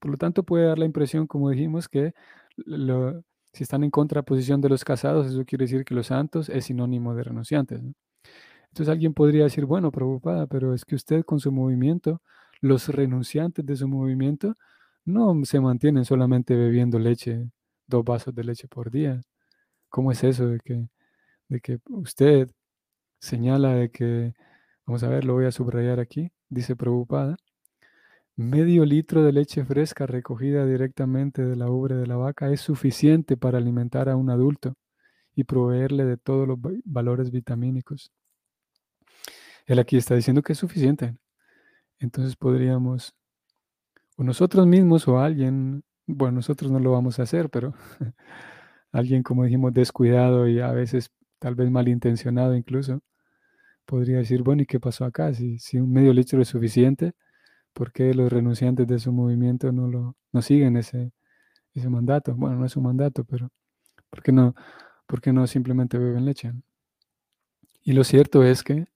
Por 0.00 0.10
lo 0.10 0.16
tanto, 0.16 0.42
puede 0.42 0.66
dar 0.66 0.78
la 0.78 0.84
impresión, 0.84 1.26
como 1.28 1.50
dijimos, 1.50 1.88
que 1.88 2.12
lo, 2.56 3.22
si 3.52 3.64
están 3.64 3.84
en 3.84 3.90
contraposición 3.90 4.60
de 4.60 4.68
los 4.68 4.84
casados, 4.84 5.26
eso 5.26 5.44
quiere 5.44 5.64
decir 5.64 5.84
que 5.84 5.94
los 5.94 6.08
santos 6.08 6.48
es 6.48 6.66
sinónimo 6.66 7.14
de 7.14 7.24
renunciantes. 7.24 7.80
Entonces 8.68 8.88
alguien 8.90 9.14
podría 9.14 9.44
decir, 9.44 9.66
bueno, 9.66 9.90
preocupada, 9.92 10.46
pero 10.46 10.74
es 10.74 10.84
que 10.84 10.94
usted 10.94 11.24
con 11.24 11.40
su 11.40 11.52
movimiento, 11.52 12.22
los 12.60 12.88
renunciantes 12.88 13.66
de 13.66 13.76
su 13.76 13.88
movimiento, 13.88 14.54
no 15.04 15.44
se 15.44 15.60
mantienen 15.60 16.04
solamente 16.04 16.56
bebiendo 16.56 16.98
leche, 16.98 17.50
dos 17.86 18.04
vasos 18.04 18.34
de 18.34 18.44
leche 18.44 18.68
por 18.68 18.90
día. 18.90 19.20
¿Cómo 19.90 20.12
es 20.12 20.24
eso 20.24 20.46
de 20.48 20.60
que, 20.60 20.88
de 21.48 21.60
que 21.60 21.80
usted 21.90 22.50
señala 23.20 23.74
de 23.74 23.90
que, 23.90 24.34
vamos 24.86 25.02
a 25.04 25.08
ver, 25.08 25.24
lo 25.24 25.34
voy 25.34 25.46
a 25.46 25.52
subrayar 25.52 26.00
aquí, 26.00 26.32
dice 26.48 26.76
preocupada, 26.76 27.36
Medio 28.36 28.86
litro 28.86 29.22
de 29.22 29.30
leche 29.30 29.62
fresca 29.62 30.06
recogida 30.06 30.64
directamente 30.64 31.44
de 31.44 31.54
la 31.54 31.70
ubre 31.70 31.96
de 31.96 32.06
la 32.06 32.16
vaca 32.16 32.50
es 32.50 32.62
suficiente 32.62 33.36
para 33.36 33.58
alimentar 33.58 34.08
a 34.08 34.16
un 34.16 34.30
adulto 34.30 34.74
y 35.34 35.44
proveerle 35.44 36.06
de 36.06 36.16
todos 36.16 36.48
los 36.48 36.58
valores 36.84 37.30
vitamínicos. 37.30 38.10
Él 39.66 39.78
aquí 39.78 39.98
está 39.98 40.14
diciendo 40.14 40.42
que 40.42 40.54
es 40.54 40.58
suficiente. 40.58 41.14
Entonces 41.98 42.34
podríamos, 42.34 43.14
o 44.16 44.24
nosotros 44.24 44.66
mismos 44.66 45.06
o 45.08 45.18
alguien, 45.18 45.84
bueno, 46.06 46.36
nosotros 46.36 46.70
no 46.70 46.78
lo 46.80 46.92
vamos 46.92 47.18
a 47.18 47.24
hacer, 47.24 47.50
pero 47.50 47.74
alguien, 48.92 49.22
como 49.22 49.44
dijimos, 49.44 49.74
descuidado 49.74 50.48
y 50.48 50.58
a 50.60 50.72
veces 50.72 51.10
tal 51.38 51.54
vez 51.54 51.70
malintencionado 51.70 52.56
incluso, 52.56 53.02
podría 53.84 54.18
decir, 54.18 54.42
bueno, 54.42 54.62
¿y 54.62 54.66
qué 54.66 54.80
pasó 54.80 55.04
acá? 55.04 55.34
Si, 55.34 55.58
si 55.58 55.78
un 55.78 55.92
medio 55.92 56.14
litro 56.14 56.40
es 56.40 56.48
suficiente, 56.48 57.12
¿Por 57.72 57.92
qué 57.92 58.14
los 58.14 58.30
renunciantes 58.32 58.86
de 58.86 58.98
su 58.98 59.12
movimiento 59.12 59.72
no, 59.72 59.88
lo, 59.88 60.16
no 60.32 60.42
siguen 60.42 60.76
ese, 60.76 61.12
ese 61.74 61.88
mandato? 61.88 62.34
Bueno, 62.34 62.56
no 62.56 62.66
es 62.66 62.76
un 62.76 62.84
mandato, 62.84 63.24
pero 63.24 63.50
¿por 64.10 64.22
qué 64.22 64.32
no, 64.32 64.54
por 65.06 65.20
qué 65.20 65.32
no 65.32 65.46
simplemente 65.46 65.98
beben 65.98 66.24
leche? 66.24 66.52
Y 67.82 67.92
lo 67.92 68.04
cierto 68.04 68.44
es 68.44 68.62
que 68.62 68.86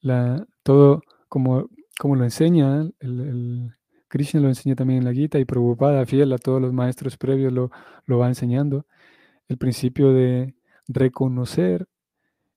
la, 0.00 0.46
todo, 0.62 1.02
como, 1.28 1.68
como 1.98 2.16
lo 2.16 2.24
enseña, 2.24 2.88
el, 3.00 3.74
Krishna 4.08 4.40
lo 4.40 4.48
enseña 4.48 4.74
también 4.74 4.98
en 4.98 5.04
la 5.04 5.14
Gita 5.14 5.38
y 5.38 5.44
Prabhupada, 5.44 6.04
fiel 6.04 6.32
a 6.32 6.38
todos 6.38 6.60
los 6.60 6.72
maestros 6.72 7.16
previos, 7.16 7.52
lo, 7.52 7.70
lo 8.04 8.18
va 8.18 8.28
enseñando, 8.28 8.86
el 9.48 9.56
principio 9.56 10.12
de 10.12 10.54
reconocer 10.86 11.88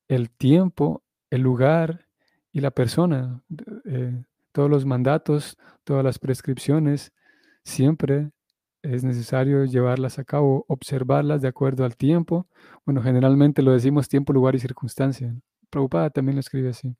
el 0.07 0.29
tiempo, 0.29 1.03
el 1.29 1.41
lugar 1.41 2.07
y 2.51 2.61
la 2.61 2.71
persona, 2.71 3.41
eh, 3.85 4.23
todos 4.51 4.69
los 4.69 4.85
mandatos, 4.85 5.57
todas 5.83 6.03
las 6.03 6.19
prescripciones, 6.19 7.11
siempre 7.63 8.31
es 8.81 9.03
necesario 9.03 9.65
llevarlas 9.65 10.19
a 10.19 10.23
cabo, 10.23 10.65
observarlas 10.67 11.41
de 11.41 11.47
acuerdo 11.47 11.85
al 11.85 11.95
tiempo. 11.97 12.47
Bueno, 12.85 13.01
generalmente 13.01 13.61
lo 13.61 13.71
decimos 13.71 14.07
tiempo, 14.07 14.31
lugar 14.33 14.55
y 14.55 14.59
circunstancia. 14.59 15.35
Prabhupada 15.69 16.09
también 16.09 16.35
lo 16.35 16.39
escribe 16.39 16.69
así. 16.69 16.95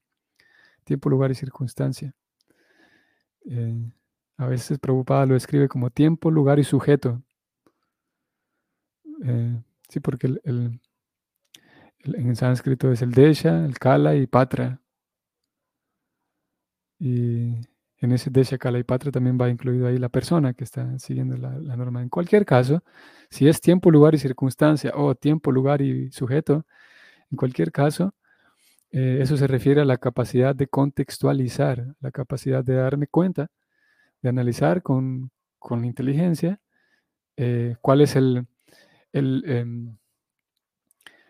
Tiempo, 0.84 1.10
lugar 1.10 1.32
y 1.32 1.36
circunstancia. 1.36 2.14
Eh, 3.46 3.92
a 4.38 4.48
veces 4.48 4.80
Prabhupada 4.80 5.26
lo 5.26 5.36
escribe 5.36 5.68
como 5.68 5.90
tiempo, 5.90 6.32
lugar 6.32 6.60
y 6.60 6.64
sujeto. 6.64 7.22
Eh, 9.24 9.62
sí, 9.88 10.00
porque 10.00 10.28
el, 10.44 10.80
en 12.04 12.36
sánscrito 12.36 12.92
es 12.92 13.02
el 13.02 13.12
Desha, 13.12 13.66
el 13.66 13.78
Kala 13.78 14.16
y 14.16 14.28
Patra. 14.28 14.82
Y 17.00 17.56
en 18.00 18.12
ese 18.12 18.30
Desha 18.30 18.58
Patra 18.86 19.12
también 19.12 19.38
va 19.40 19.50
incluido 19.50 19.88
ahí 19.88 19.98
la 19.98 20.10
persona 20.10 20.54
que 20.54 20.64
está 20.64 20.98
siguiendo 21.00 21.38
la, 21.38 21.76
norma. 21.76 22.02
En 22.02 22.10
cualquier 22.10 22.46
caso, 22.46 22.84
si 23.30 23.48
es 23.48 23.62
tiempo, 23.62 23.92
lugar 23.92 24.16
y 24.16 24.20
circunstancia, 24.20 24.92
o 24.96 25.16
tiempo, 25.16 25.52
lugar 25.52 25.82
y 25.82 26.12
sujeto, 26.12 26.66
en 27.32 27.38
cualquier 27.38 27.72
caso, 27.72 28.14
eh, 28.92 29.20
eso 29.22 29.38
se 29.38 29.48
refiere 29.48 29.82
a 29.82 29.86
la 29.86 29.98
capacidad 29.98 30.56
de 30.56 30.68
contextualizar, 30.68 31.96
la 32.02 32.12
capacidad 32.12 32.64
de 32.64 32.76
darme 32.76 33.08
cuenta, 33.08 33.50
de 34.22 34.30
analizar 34.30 34.82
con, 34.82 35.32
con 35.60 35.86
inteligencia 35.86 36.60
eh, 37.38 37.76
cuál 37.82 38.02
es 38.02 38.16
el, 38.16 38.48
el 39.12 39.44
em, 39.48 39.98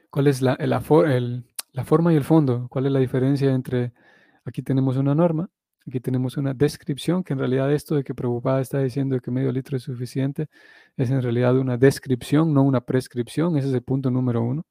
cuál 0.09 0.27
es 0.27 0.41
la, 0.41 0.57
la, 0.59 0.81
forma 0.81 2.13
y 2.13 2.15
el 2.15 2.23
fondo, 2.23 2.67
cuál 2.69 2.85
es 2.85 2.91
la 2.91 2.99
diferencia 2.99 3.51
entre 3.51 3.91
aquí 4.45 4.61
tenemos 4.61 4.97
una 4.97 5.15
norma, 5.15 5.49
aquí 5.87 5.99
tenemos 5.99 6.37
una 6.37 6.53
descripción, 6.53 7.23
que 7.23 7.33
en 7.33 7.39
realidad 7.39 7.71
esto 7.71 7.95
de 7.95 8.03
que 8.03 8.15
Prabhupada 8.15 8.61
está 8.61 8.79
diciendo 8.79 9.19
que 9.19 9.31
medio 9.31 9.51
litro 9.51 9.77
es 9.77 9.83
suficiente, 9.83 10.47
es 10.97 11.09
en 11.11 11.21
realidad 11.21 11.57
una 11.57 11.77
descripción, 11.77 12.53
no 12.53 12.63
una 12.63 12.81
prescripción, 12.81 13.57
ese 13.57 13.67
es 13.69 13.73
el 13.73 13.83
punto 13.83 14.09
número 14.09 14.41
uno, 14.41 14.65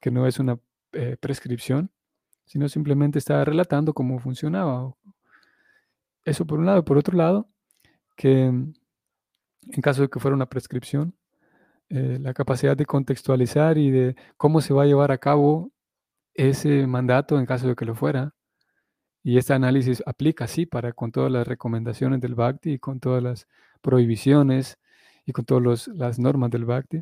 que 0.00 0.10
no 0.10 0.26
es 0.26 0.38
una 0.38 0.58
eh, 0.92 1.16
prescripción, 1.20 1.90
sino 2.46 2.68
simplemente 2.68 3.18
está 3.18 3.44
relatando 3.44 3.92
cómo 3.92 4.18
funcionaba. 4.18 4.94
Eso 6.24 6.46
por 6.46 6.58
un 6.58 6.66
lado. 6.66 6.84
Por 6.84 6.98
otro 6.98 7.16
lado, 7.16 7.48
que 8.16 8.44
en 8.46 9.82
caso 9.82 10.02
de 10.02 10.08
que 10.08 10.20
fuera 10.20 10.34
una 10.34 10.48
prescripción, 10.48 11.14
eh, 11.88 12.18
la 12.20 12.34
capacidad 12.34 12.76
de 12.76 12.86
contextualizar 12.86 13.78
y 13.78 13.90
de 13.90 14.16
cómo 14.36 14.60
se 14.60 14.74
va 14.74 14.84
a 14.84 14.86
llevar 14.86 15.12
a 15.12 15.18
cabo 15.18 15.72
ese 16.34 16.86
mandato 16.86 17.38
en 17.38 17.46
caso 17.46 17.68
de 17.68 17.76
que 17.76 17.84
lo 17.84 17.94
fuera. 17.94 18.35
Y 19.28 19.38
este 19.38 19.54
análisis 19.54 20.04
aplica, 20.06 20.46
sí, 20.46 20.66
para 20.66 20.92
con 20.92 21.10
todas 21.10 21.32
las 21.32 21.48
recomendaciones 21.48 22.20
del 22.20 22.36
Bhakti 22.36 22.74
y 22.74 22.78
con 22.78 23.00
todas 23.00 23.20
las 23.20 23.48
prohibiciones 23.82 24.78
y 25.26 25.32
con 25.32 25.44
todas 25.44 25.88
las 25.88 26.20
normas 26.20 26.48
del 26.52 26.64
Bhakti. 26.64 27.00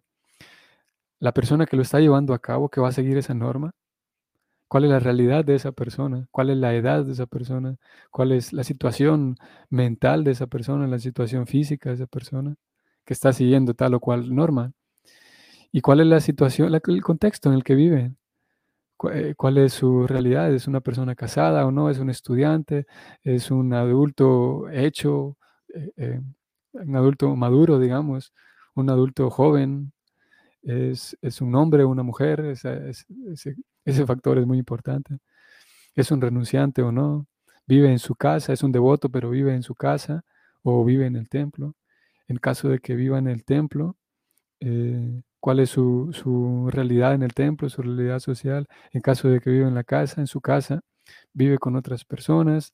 La 1.18 1.32
persona 1.34 1.66
que 1.66 1.76
lo 1.76 1.82
está 1.82 2.00
llevando 2.00 2.32
a 2.32 2.38
cabo, 2.38 2.70
que 2.70 2.80
va 2.80 2.88
a 2.88 2.92
seguir 2.92 3.18
esa 3.18 3.34
norma, 3.34 3.72
cuál 4.68 4.84
es 4.84 4.90
la 4.90 5.00
realidad 5.00 5.44
de 5.44 5.56
esa 5.56 5.72
persona, 5.72 6.26
cuál 6.30 6.48
es 6.48 6.56
la 6.56 6.74
edad 6.74 7.04
de 7.04 7.12
esa 7.12 7.26
persona, 7.26 7.76
cuál 8.10 8.32
es 8.32 8.54
la 8.54 8.64
situación 8.64 9.36
mental 9.68 10.24
de 10.24 10.30
esa 10.30 10.46
persona, 10.46 10.86
la 10.86 11.00
situación 11.00 11.46
física 11.46 11.90
de 11.90 11.96
esa 11.96 12.06
persona 12.06 12.54
que 13.04 13.12
está 13.12 13.34
siguiendo 13.34 13.74
tal 13.74 13.92
o 13.92 14.00
cual 14.00 14.34
norma. 14.34 14.72
¿Y 15.72 15.82
cuál 15.82 16.00
es 16.00 16.06
la 16.06 16.20
situación, 16.20 16.74
el 16.74 17.02
contexto 17.02 17.50
en 17.50 17.56
el 17.56 17.64
que 17.64 17.74
vive? 17.74 18.14
Eh, 19.12 19.34
¿Cuál 19.36 19.58
es 19.58 19.74
su 19.74 20.06
realidad? 20.06 20.52
¿Es 20.52 20.66
una 20.66 20.80
persona 20.80 21.14
casada 21.14 21.66
o 21.66 21.70
no? 21.70 21.90
¿Es 21.90 21.98
un 21.98 22.10
estudiante? 22.10 22.86
¿Es 23.22 23.50
un 23.50 23.72
adulto 23.74 24.68
hecho? 24.70 25.36
Eh, 25.74 25.90
eh, 25.96 26.20
¿Un 26.72 26.96
adulto 26.96 27.34
maduro, 27.36 27.78
digamos? 27.78 28.32
¿Un 28.74 28.90
adulto 28.90 29.30
joven? 29.30 29.92
¿Es, 30.62 31.16
un 31.40 31.54
hombre 31.54 31.84
o 31.84 31.88
una 31.88 32.02
mujer? 32.02 32.40
ese 33.84 34.06
factor 34.06 34.38
es 34.38 34.46
muy 34.46 34.58
importante. 34.58 35.18
¿Es 35.94 36.10
un 36.10 36.20
renunciante 36.20 36.82
o 36.82 36.92
no? 36.92 37.26
¿Vive 37.66 37.90
en 37.90 37.98
su 37.98 38.14
casa? 38.14 38.52
¿Es 38.52 38.62
un 38.62 38.72
devoto 38.72 39.10
pero 39.10 39.30
vive 39.30 39.54
en 39.54 39.62
su 39.62 39.74
casa 39.74 40.24
o 40.62 40.84
vive 40.84 41.06
en 41.06 41.16
el 41.16 41.28
templo? 41.28 41.74
en 42.28 42.36
caso 42.38 42.68
de 42.68 42.78
que 42.78 42.94
viva 42.94 43.18
en 43.18 43.28
el 43.28 43.44
templo, 43.44 43.96
eh, 44.64 45.22
cuál 45.40 45.60
es 45.60 45.70
su, 45.70 46.70
realidad 46.72 47.14
en 47.14 47.22
el 47.22 47.34
templo, 47.34 47.68
su 47.68 47.82
realidad 47.82 48.18
social, 48.20 48.66
en 48.92 49.02
caso 49.02 49.28
de 49.28 49.40
que 49.40 49.50
viva 49.50 49.68
en 49.68 49.74
la 49.74 49.84
casa, 49.84 50.20
en 50.20 50.26
su 50.26 50.40
casa, 50.40 50.80
vive 51.34 51.58
con 51.58 51.76
otras 51.76 52.04
personas, 52.04 52.72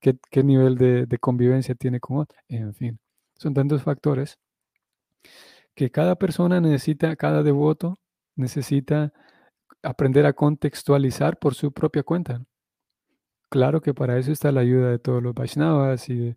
qué, 0.00 0.18
nivel 0.42 0.76
de, 0.76 1.18
convivencia 1.20 1.74
tiene 1.74 2.00
con 2.00 2.18
otros, 2.18 2.40
en 2.48 2.74
fin, 2.74 2.98
son 3.36 3.54
tantos 3.54 3.82
factores 3.82 4.38
que 5.74 5.90
cada 5.90 6.16
persona 6.16 6.60
necesita, 6.60 7.14
cada 7.16 7.42
devoto 7.42 7.98
necesita 8.34 9.12
aprender 9.82 10.26
a 10.26 10.32
contextualizar 10.32 11.38
por 11.38 11.54
su 11.54 11.72
propia 11.72 12.02
cuenta. 12.02 12.42
Claro 13.50 13.80
que 13.80 13.94
para 13.94 14.18
eso 14.18 14.32
está 14.32 14.52
la 14.52 14.62
ayuda 14.62 14.90
de 14.90 14.98
todos 14.98 15.22
los 15.22 15.34
Vaishnavas 15.34 16.08
y 16.08 16.16
de, 16.16 16.36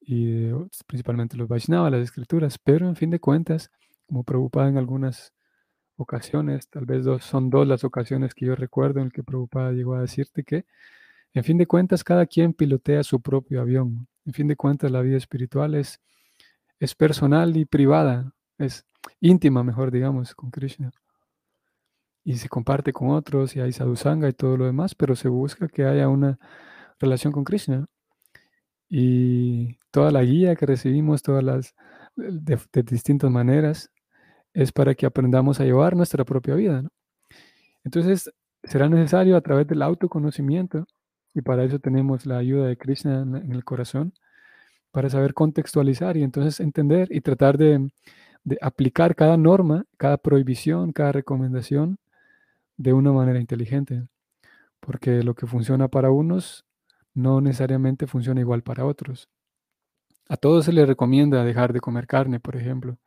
y 0.00 0.50
principalmente 0.86 1.36
los 1.36 1.48
Vaishnava, 1.48 1.90
las 1.90 2.02
escrituras, 2.02 2.58
pero 2.58 2.88
en 2.88 2.96
fin 2.96 3.10
de 3.10 3.20
cuentas, 3.20 3.70
como 4.12 4.24
Prabhupada 4.24 4.68
en 4.68 4.76
algunas 4.76 5.32
ocasiones, 5.96 6.68
tal 6.68 6.84
vez 6.84 7.02
dos, 7.02 7.24
son 7.24 7.48
dos 7.48 7.66
las 7.66 7.82
ocasiones 7.82 8.34
que 8.34 8.44
yo 8.44 8.54
recuerdo 8.54 9.00
en 9.00 9.10
que 9.10 9.22
Prabhupada 9.22 9.72
llegó 9.72 9.94
a 9.94 10.02
decirte 10.02 10.44
que, 10.44 10.66
en 11.32 11.42
fin 11.44 11.56
de 11.56 11.66
cuentas, 11.66 12.04
cada 12.04 12.26
quien 12.26 12.52
pilotea 12.52 13.04
su 13.04 13.22
propio 13.22 13.62
avión. 13.62 14.06
En 14.26 14.34
fin 14.34 14.48
de 14.48 14.56
cuentas, 14.56 14.90
la 14.90 15.00
vida 15.00 15.16
espiritual 15.16 15.74
es, 15.74 15.98
es 16.78 16.94
personal 16.94 17.56
y 17.56 17.64
privada, 17.64 18.34
es 18.58 18.84
íntima, 19.18 19.64
mejor 19.64 19.90
digamos, 19.90 20.34
con 20.34 20.50
Krishna. 20.50 20.92
Y 22.22 22.36
se 22.36 22.50
comparte 22.50 22.92
con 22.92 23.12
otros, 23.12 23.56
y 23.56 23.60
hay 23.60 23.72
sadhusanga 23.72 24.28
y 24.28 24.34
todo 24.34 24.58
lo 24.58 24.66
demás, 24.66 24.94
pero 24.94 25.16
se 25.16 25.28
busca 25.30 25.68
que 25.68 25.86
haya 25.86 26.08
una 26.08 26.38
relación 27.00 27.32
con 27.32 27.44
Krishna. 27.44 27.86
Y 28.90 29.78
toda 29.90 30.10
la 30.10 30.22
guía 30.22 30.54
que 30.54 30.66
recibimos, 30.66 31.22
todas 31.22 31.42
las, 31.42 31.74
de, 32.16 32.82
distintas 32.82 33.30
maneras, 33.30 33.90
es 34.54 34.72
para 34.72 34.94
que 34.94 35.06
aprendamos 35.06 35.60
a 35.60 35.64
llevar 35.64 35.96
nuestra 35.96 36.24
propia 36.24 36.54
vida. 36.54 36.84
Entonces, 37.84 38.30
será 38.64 38.88
necesario 38.88 39.36
a 39.36 39.40
través 39.40 39.66
del 39.66 39.82
autoconocimiento, 39.82 40.86
y 41.34 41.40
para 41.42 41.64
eso 41.64 41.78
tenemos 41.78 42.26
la 42.26 42.38
ayuda 42.38 42.66
de 42.66 42.76
Krishna 42.76 43.22
en, 43.22 43.52
el 43.52 43.64
corazón, 43.64 44.12
para 44.90 45.08
saber 45.08 45.34
contextualizar 45.34 46.16
y 46.16 46.22
entonces 46.22 46.60
entender 46.60 47.08
y 47.10 47.22
tratar 47.22 47.56
de, 47.56 47.90
de 48.44 48.58
aplicar 48.60 49.14
cada 49.14 49.36
norma, 49.36 49.86
cada 49.96 50.18
prohibición, 50.18 50.92
cada 50.92 51.12
recomendación 51.12 51.98
de 52.76 52.92
una 52.92 53.12
manera 53.12 53.40
inteligente. 53.40 54.06
Porque 54.80 55.22
lo 55.22 55.34
que 55.34 55.46
funciona 55.46 55.88
para 55.88 56.10
unos 56.10 56.66
no 57.14 57.40
necesariamente 57.40 58.06
funciona 58.06 58.40
igual 58.40 58.62
para 58.62 58.84
otros. 58.84 59.28
A 60.28 60.36
todos 60.36 60.66
se 60.66 60.72
les 60.72 60.86
recomienda 60.86 61.44
dejar 61.44 61.72
de 61.72 61.80
comer 61.80 62.06
carne, 62.06 62.40
por 62.40 62.56
ejemplo, 62.56 62.98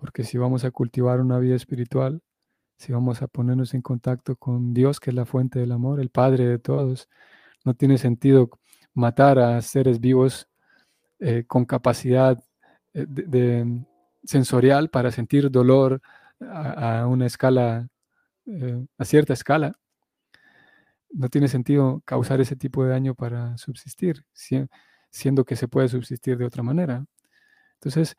porque 0.00 0.24
si 0.24 0.38
vamos 0.38 0.64
a 0.64 0.70
cultivar 0.70 1.20
una 1.20 1.38
vida 1.38 1.56
espiritual, 1.56 2.22
si 2.78 2.92
vamos 2.92 3.22
a 3.22 3.28
ponernos 3.28 3.74
en 3.74 3.82
contacto 3.82 4.36
con 4.36 4.74
Dios, 4.74 5.00
que 5.00 5.10
es 5.10 5.16
la 5.16 5.26
fuente 5.26 5.58
del 5.58 5.72
amor, 5.72 6.00
el 6.00 6.10
Padre 6.10 6.46
de 6.46 6.58
todos, 6.58 7.08
no 7.64 7.74
tiene 7.74 7.98
sentido 7.98 8.50
matar 8.94 9.38
a 9.38 9.60
seres 9.62 10.00
vivos 10.00 10.48
eh, 11.18 11.44
con 11.46 11.64
capacidad 11.64 12.38
eh, 12.94 13.64
sensorial 14.24 14.90
para 14.90 15.10
sentir 15.10 15.50
dolor 15.50 16.00
a, 16.40 17.06
una 17.06 17.26
escala, 17.26 17.88
eh, 18.46 18.86
a 18.98 19.04
cierta 19.04 19.32
escala 19.32 19.78
no 21.10 21.28
tiene 21.28 21.48
sentido 21.48 22.02
causar 22.04 22.40
ese 22.40 22.56
tipo 22.56 22.84
de 22.84 22.90
daño 22.90 23.14
para 23.14 23.56
subsistir, 23.56 24.24
siendo 25.10 25.44
que 25.44 25.56
se 25.56 25.68
puede 25.68 25.88
subsistir 25.88 26.36
de 26.36 26.44
otra 26.44 26.62
manera. 26.62 27.04
Entonces, 27.74 28.16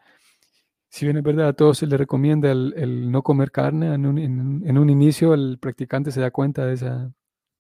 si 0.90 1.06
bien 1.06 1.18
es 1.18 1.24
verdad, 1.24 1.50
a 1.50 1.54
todos 1.54 1.78
se 1.80 1.88
le 1.88 1.98
recomienda 1.98 2.52
el, 2.52 3.12
no 3.12 3.24
comer 3.24 3.52
carne, 3.52 3.94
en 3.94 4.06
un, 4.06 4.90
inicio 4.90 5.34
el 5.34 5.58
practicante 5.60 6.12
se 6.12 6.22
da 6.22 6.32
cuenta 6.32 6.66
de 6.66 6.74
esa 6.74 7.12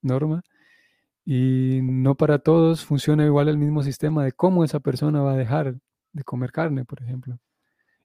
norma 0.01 0.43
y 1.25 1.81
no 1.83 2.15
para 2.15 2.39
todos 2.39 2.85
funciona 2.85 3.25
igual 3.25 3.49
el 3.49 3.57
mismo 3.57 3.83
sistema 3.83 4.23
de 4.23 4.31
cómo 4.33 4.63
esa 4.63 4.79
persona 4.79 5.21
va 5.21 5.33
a 5.33 5.37
dejar 5.37 5.75
de 6.13 6.23
comer 6.23 6.51
carne, 6.51 6.85
por 6.85 7.01
ejemplo. 7.03 7.39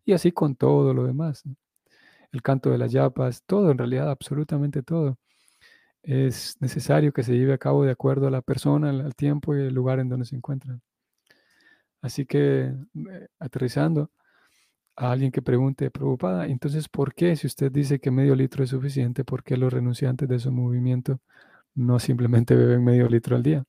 Y 0.05 0.13
así 0.15 0.33
con 0.33 0.57
todo 0.57 0.95
lo 0.95 1.05
demás. 1.05 1.45
El 2.33 2.43
canto 2.43 2.71
de 2.71 2.79
las 2.79 2.93
yapas, 2.93 3.43
todo 3.45 3.71
en 3.71 3.79
realidad, 3.79 4.11
absolutamente 4.11 4.83
todo 4.83 5.19
es 6.03 6.57
necesario 6.61 7.13
que 7.13 7.23
se 7.23 7.35
lleve 7.37 7.53
a 7.55 7.59
cabo 7.59 7.85
de 7.85 7.93
acuerdo 7.93 8.27
a 8.27 8.31
la 8.31 8.43
persona, 8.43 8.91
al 8.91 9.15
tiempo 9.15 9.55
y 9.55 9.61
el 9.61 9.75
lugar 9.75 10.01
en 10.01 10.09
donde 10.09 10.27
se 10.27 10.37
encuentran. 10.37 10.83
Así 12.01 12.27
que, 12.27 12.75
eh, 13.11 13.29
aterrizando, 13.39 14.11
a 14.97 15.13
alguien 15.13 15.33
que 15.33 15.43
pregunte, 15.43 15.91
preocupada, 15.91 16.47
entonces, 16.47 16.89
¿por 16.89 17.15
qué 17.15 17.35
si 17.37 17.47
usted 17.47 17.73
dice 17.73 18.01
que 18.01 18.11
medio 18.11 18.35
litro 18.35 18.65
es 18.65 18.71
suficiente, 18.71 19.25
por 19.25 19.43
qué 19.43 19.57
los 19.57 19.73
renunciantes 19.73 20.29
de 20.29 20.39
su 20.39 20.53
movimiento 20.53 21.21
no 21.75 21.99
simplemente 21.99 22.55
beben 22.55 22.85
medio 22.85 23.09
litro 23.09 23.37
al 23.37 23.43
día? 23.43 23.65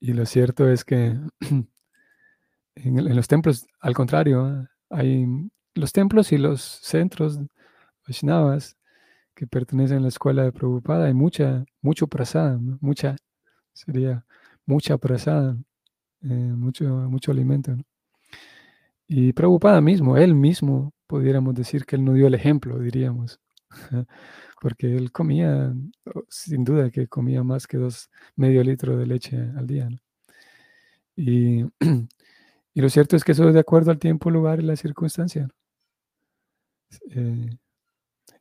Y 0.00 0.12
lo 0.12 0.26
cierto 0.26 0.68
es 0.68 0.84
que 0.84 1.16
en, 2.74 3.16
los 3.16 3.28
templos, 3.28 3.66
al 3.80 3.94
contrario, 3.94 4.68
hay 4.90 5.26
los 5.74 5.92
templos 5.92 6.32
y 6.32 6.38
los 6.38 6.60
centros 6.62 7.40
Vaishnavas 8.06 8.76
que 9.34 9.46
pertenecen 9.46 9.98
a 9.98 10.00
la 10.02 10.08
escuela 10.08 10.44
de 10.44 10.52
Prabhupada, 10.52 11.06
hay 11.06 11.14
mucha, 11.14 11.64
mucho 11.80 12.06
prasada, 12.06 12.58
mucha, 12.80 13.16
sería 13.72 14.24
mucha 14.66 14.98
prasada, 14.98 15.56
eh, 16.22 16.26
mucho, 16.28 16.84
mucho 17.10 17.32
alimento. 17.32 17.76
Y 19.06 19.32
Prabhupada 19.32 19.80
mismo, 19.80 20.16
él 20.16 20.34
mismo, 20.34 20.92
pudiéramos 21.06 21.54
decir 21.54 21.84
que 21.84 21.96
él 21.96 22.04
no 22.04 22.14
dio 22.14 22.26
el 22.26 22.34
ejemplo, 22.34 22.78
diríamos. 22.78 23.40
porque 24.60 24.96
él 24.96 25.12
comía, 25.12 25.74
sin 26.28 26.64
duda 26.64 26.90
que 26.90 27.06
comía 27.06 27.42
más 27.42 27.66
que 27.66 27.76
dos, 27.76 28.10
medio 28.36 28.64
litro 28.64 28.96
de 28.96 29.06
leche 29.06 29.36
al 29.36 29.66
día. 29.66 29.88
Y, 31.16 31.64
y, 32.74 32.80
lo 32.80 32.88
cierto 32.88 33.16
es 33.16 33.24
que 33.24 33.32
eso 33.32 33.46
es 33.48 33.54
de 33.54 33.60
acuerdo 33.60 33.90
al 33.90 33.98
tiempo, 33.98 34.30
lugar 34.30 34.60
y 34.60 34.62
la 34.62 34.76
circunstancia. 34.76 35.48
Eh, 37.10 37.50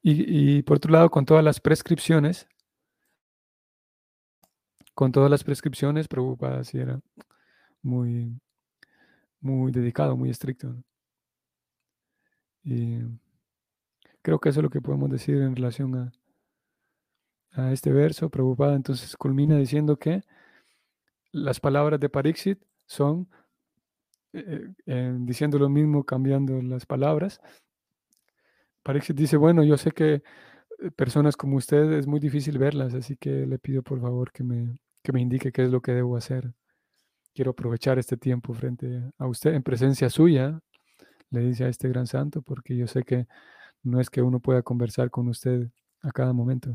y, 0.02 0.58
y, 0.60 0.64
por 0.64 0.78
otro 0.78 0.92
lado, 0.92 1.10
con 1.10 1.26
todas 1.26 1.44
las 1.44 1.60
prescripciones, 1.60 2.48
con 4.94 5.12
todas 5.12 5.30
las 5.30 5.44
prescripciones, 5.44 6.08
preocupada 6.08 6.64
si 6.64 6.78
era 6.78 7.02
muy, 7.82 8.40
muy 9.44 9.72
dedicado, 9.72 10.18
muy 10.18 10.30
estricto. 10.30 10.76
Y 12.64 13.00
creo 14.22 14.40
que 14.40 14.50
eso 14.50 14.60
es 14.60 14.64
lo 14.64 14.70
que 14.70 14.82
podemos 14.82 15.10
decir 15.12 15.38
en 15.38 15.56
relación 15.56 15.96
a, 15.96 16.12
a 17.52 17.72
este 17.72 17.92
verso. 17.92 18.30
Preocupada 18.30 18.76
entonces 18.76 19.16
culmina 19.18 19.58
diciendo 19.58 19.98
que 19.98 20.24
las 21.32 21.60
palabras 21.60 22.00
de 22.00 22.10
Parixit 22.10 22.60
son 22.86 23.28
eh, 24.34 24.68
eh, 24.88 25.16
diciendo 25.20 25.60
lo 25.60 25.70
mismo, 25.70 26.04
cambiando 26.04 26.62
las 26.62 26.86
palabras. 26.86 27.40
Parixit 28.84 29.16
dice, 29.16 29.38
bueno, 29.38 29.64
yo 29.64 29.78
sé 29.78 29.92
que 29.92 30.24
eh, 30.80 30.92
personas 30.96 31.38
como 31.38 31.58
usted 31.58 31.92
es 31.94 32.08
muy 32.08 32.20
difícil 32.20 32.58
verlas, 32.58 32.94
así 32.94 33.16
que 33.18 33.46
le 33.46 33.60
pido 33.60 33.84
por 33.84 34.02
favor 34.02 34.32
que 34.32 34.44
me, 34.44 34.80
que 35.04 35.12
me 35.14 35.22
indique 35.22 35.52
qué 35.52 35.64
es 35.64 35.72
lo 35.72 35.82
que 35.82 35.94
debo 35.94 36.18
hacer. 36.18 36.54
Quiero 37.34 37.52
aprovechar 37.52 37.98
este 38.00 38.18
tiempo 38.18 38.54
frente 38.54 39.12
a 39.18 39.28
usted, 39.28 39.54
en 39.54 39.64
presencia 39.64 40.10
suya, 40.10 40.60
le 41.32 41.42
dice 41.42 41.66
a 41.66 41.70
este 41.70 41.90
gran 41.90 42.08
santo, 42.08 42.42
porque 42.44 42.78
yo 42.78 42.88
sé 42.88 43.04
que 43.04 43.28
no 43.84 44.00
es 44.00 44.10
que 44.10 44.22
uno 44.22 44.40
pueda 44.40 44.62
conversar 44.62 45.10
con 45.10 45.28
usted 45.30 45.70
a 46.02 46.12
cada 46.12 46.34
momento. 46.34 46.74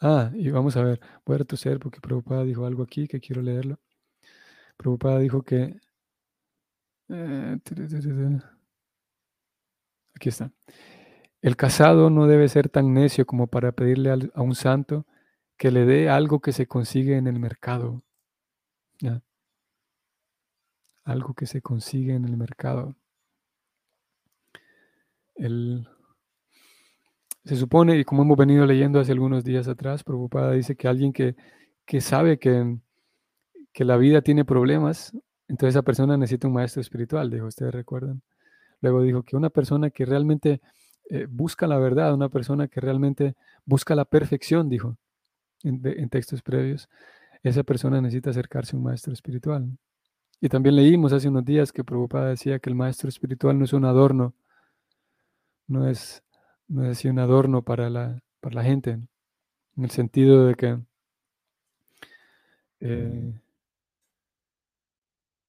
Ah, 0.00 0.30
y 0.34 0.50
vamos 0.50 0.76
a 0.76 0.82
ver, 0.84 1.00
voy 1.24 1.36
a 1.36 1.38
retroceder 1.38 1.78
porque 1.78 2.00
Prabhupada 2.00 2.44
dijo 2.44 2.66
algo 2.66 2.82
aquí 2.82 3.08
que 3.08 3.20
quiero 3.20 3.42
leerlo. 3.42 3.80
Prabhupada 4.76 5.18
dijo 5.18 5.42
que... 5.42 5.80
Eh, 7.08 7.58
aquí 10.14 10.28
está. 10.28 10.52
El 11.42 11.56
casado 11.56 12.10
no 12.10 12.26
debe 12.26 12.48
ser 12.48 12.68
tan 12.68 12.94
necio 12.94 13.26
como 13.26 13.46
para 13.46 13.72
pedirle 13.72 14.10
a 14.34 14.42
un 14.42 14.54
santo 14.54 15.06
que 15.56 15.70
le 15.70 15.84
dé 15.84 16.08
algo 16.08 16.40
que 16.40 16.52
se 16.52 16.66
consigue 16.66 17.16
en 17.16 17.26
el 17.26 17.38
mercado. 17.38 18.02
Algo 21.04 21.34
que 21.34 21.46
se 21.46 21.60
consigue 21.62 22.14
en 22.14 22.24
el 22.24 22.36
mercado. 22.36 22.96
se 27.44 27.56
supone, 27.56 27.98
y 27.98 28.04
como 28.04 28.22
hemos 28.22 28.38
venido 28.38 28.64
leyendo 28.66 29.00
hace 29.00 29.12
algunos 29.12 29.44
días 29.44 29.68
atrás, 29.68 30.02
Preocupada 30.04 30.52
dice 30.52 30.76
que 30.76 30.88
alguien 30.88 31.12
que, 31.12 31.36
que 31.84 32.00
sabe 32.00 32.38
que, 32.38 32.78
que, 33.72 33.84
la 33.84 33.96
vida 33.96 34.22
tiene 34.22 34.44
problemas, 34.44 35.12
entonces 35.48 35.74
esa 35.74 35.82
persona 35.82 36.16
necesita 36.16 36.48
un 36.48 36.54
maestro 36.54 36.80
espiritual, 36.80 37.30
dijo, 37.30 37.46
ustedes 37.46 37.74
recuerdan. 37.74 38.22
Luego 38.80 39.02
dijo 39.02 39.22
que 39.22 39.36
una 39.36 39.50
persona 39.50 39.90
que 39.90 40.06
realmente 40.06 40.62
eh, 41.10 41.26
busca 41.28 41.66
la 41.66 41.78
verdad, 41.78 42.14
una 42.14 42.30
persona 42.30 42.68
que 42.68 42.80
realmente 42.80 43.34
busca 43.66 43.94
la 43.94 44.06
perfección, 44.06 44.68
dijo 44.70 44.96
en, 45.64 46.08
textos 46.08 46.42
previos, 46.42 46.88
esa 47.42 47.62
persona 47.62 48.00
necesita 48.00 48.30
acercarse 48.30 48.76
a 48.76 48.78
un 48.78 48.84
maestro 48.84 49.12
espiritual. 49.12 49.68
Y 50.40 50.48
también 50.48 50.76
leímos 50.76 51.12
hace 51.12 51.28
unos 51.28 51.44
días 51.44 51.72
que 51.72 51.84
Prabhupada 51.84 52.28
decía 52.30 52.58
que 52.58 52.70
el 52.70 52.76
maestro 52.76 53.08
espiritual 53.08 53.58
no 53.58 53.64
es 53.64 53.72
un 53.72 53.84
adorno, 53.84 54.34
no 55.66 55.88
es, 55.88 56.22
no 56.68 56.84
es 56.84 56.98
así 56.98 57.08
un 57.08 57.18
adorno 57.18 57.62
para 57.62 57.90
la, 57.90 58.20
para 58.40 58.56
la 58.56 58.64
gente, 58.64 58.90
en 59.76 59.84
el 59.84 59.90
sentido 59.90 60.46
de 60.46 60.54
que, 60.54 60.78
eh, 62.80 63.40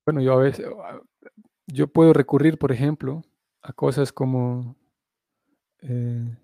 bueno, 0.06 0.22
yo 0.22 0.34
a 0.34 0.38
veces, 0.38 0.66
yo 1.68 1.88
puedo 1.88 2.14
recurrir, 2.14 2.58
por 2.58 2.72
ejemplo, 2.72 3.24
a 3.62 3.74
cosas 3.74 4.14
como 4.14 4.76
eh, 5.82 6.38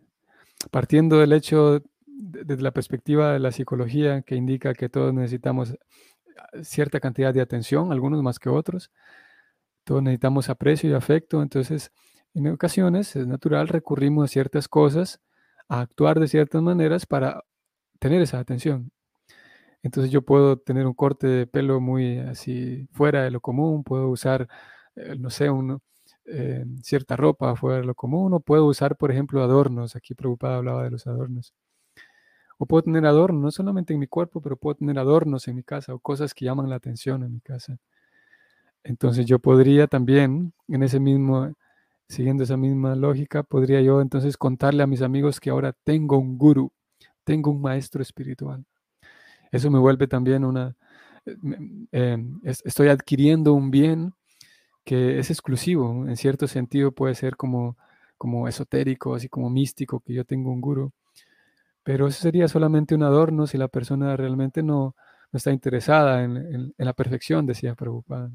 partiendo 0.69 1.19
del 1.19 1.33
hecho 1.33 1.81
desde 2.21 2.61
la 2.61 2.71
perspectiva 2.71 3.33
de 3.33 3.39
la 3.39 3.51
psicología 3.51 4.21
que 4.21 4.35
indica 4.35 4.73
que 4.75 4.89
todos 4.89 5.13
necesitamos 5.13 5.75
ah, 6.37 6.49
cierta 6.63 6.99
cantidad 6.99 7.33
de 7.33 7.41
atención, 7.41 7.91
algunos 7.91 8.21
más 8.21 8.39
que 8.39 8.49
otros, 8.49 8.91
todos 9.83 10.03
necesitamos 10.03 10.49
aprecio 10.49 10.89
y 10.91 10.93
afecto, 10.93 11.41
entonces 11.41 11.91
en 12.35 12.47
ocasiones 12.47 13.15
es 13.15 13.27
natural 13.27 13.67
recurrimos 13.67 14.25
a 14.25 14.27
ciertas 14.33 14.67
cosas, 14.67 15.19
a 15.67 15.81
actuar 15.81 16.19
de 16.19 16.27
ciertas 16.27 16.61
maneras 16.61 17.05
para 17.05 17.43
tener 17.99 18.21
esa 18.21 18.39
atención. 18.39 18.91
Entonces 19.83 20.11
yo 20.11 20.21
puedo 20.23 20.57
tener 20.57 20.87
un 20.87 20.93
corte 20.93 21.27
de 21.27 21.47
pelo 21.47 21.81
muy 21.81 22.19
así 22.19 22.87
fuera 22.91 23.23
de 23.23 23.31
lo 23.31 23.41
común, 23.41 23.83
puedo 23.83 24.09
usar, 24.09 24.47
eh, 24.95 25.15
no 25.19 25.29
sé, 25.31 25.49
un, 25.49 25.81
eh, 26.25 26.65
cierta 26.83 27.15
ropa 27.15 27.55
fuera 27.55 27.79
de 27.79 27.85
lo 27.85 27.95
común, 27.95 28.33
o 28.33 28.39
puedo 28.41 28.65
usar, 28.67 28.97
por 28.97 29.11
ejemplo, 29.11 29.43
adornos. 29.43 29.95
Aquí 29.95 30.13
preocupada 30.15 30.57
hablaba 30.57 30.83
de 30.83 30.91
los 30.91 31.07
adornos. 31.07 31.53
O 32.61 32.67
puedo 32.67 32.83
tener 32.83 33.07
adornos, 33.07 33.41
no 33.41 33.49
solamente 33.49 33.91
en 33.93 33.99
mi 33.99 34.05
cuerpo, 34.05 34.39
pero 34.39 34.55
puedo 34.55 34.75
tener 34.75 34.99
adornos 34.99 35.47
en 35.47 35.55
mi 35.55 35.63
casa 35.63 35.95
o 35.95 35.99
cosas 35.99 36.35
que 36.35 36.45
llaman 36.45 36.69
la 36.69 36.75
atención 36.75 37.23
en 37.23 37.33
mi 37.33 37.41
casa. 37.41 37.79
Entonces 38.83 39.25
yo 39.25 39.39
podría 39.39 39.87
también, 39.87 40.53
en 40.67 40.83
ese 40.83 40.99
mismo, 40.99 41.51
siguiendo 42.07 42.43
esa 42.43 42.57
misma 42.57 42.95
lógica, 42.95 43.41
podría 43.41 43.81
yo 43.81 43.99
entonces 43.99 44.37
contarle 44.37 44.83
a 44.83 44.87
mis 44.87 45.01
amigos 45.01 45.39
que 45.39 45.49
ahora 45.49 45.73
tengo 45.83 46.19
un 46.19 46.37
guru, 46.37 46.71
tengo 47.23 47.49
un 47.49 47.61
maestro 47.61 48.03
espiritual. 48.03 48.63
Eso 49.51 49.71
me 49.71 49.79
vuelve 49.79 50.07
también 50.07 50.45
una, 50.45 50.75
eh, 51.25 51.35
em, 51.91 52.41
estoy 52.43 52.89
adquiriendo 52.89 53.53
un 53.53 53.71
bien 53.71 54.13
que 54.85 55.19
es 55.19 55.31
exclusivo, 55.31 56.07
en 56.07 56.17
cierto 56.17 56.47
sentido 56.47 56.91
puede 56.91 57.15
ser 57.15 57.37
como, 57.37 57.77
como 58.17 58.47
esotérico, 58.47 59.15
así 59.15 59.29
como 59.29 59.49
místico, 59.49 60.01
que 60.01 60.13
yo 60.13 60.25
tengo 60.25 60.51
un 60.51 60.61
guru, 60.61 60.93
pero 61.83 62.07
eso 62.07 62.21
sería 62.21 62.47
solamente 62.47 62.95
un 62.95 63.03
adorno 63.03 63.47
si 63.47 63.57
la 63.57 63.67
persona 63.67 64.15
realmente 64.17 64.63
no, 64.63 64.95
está 65.33 65.51
interesada 65.51 66.23
en, 66.23 66.73
la 66.77 66.93
perfección, 66.93 67.45
decía 67.45 67.75
Prabhupada. 67.75 68.31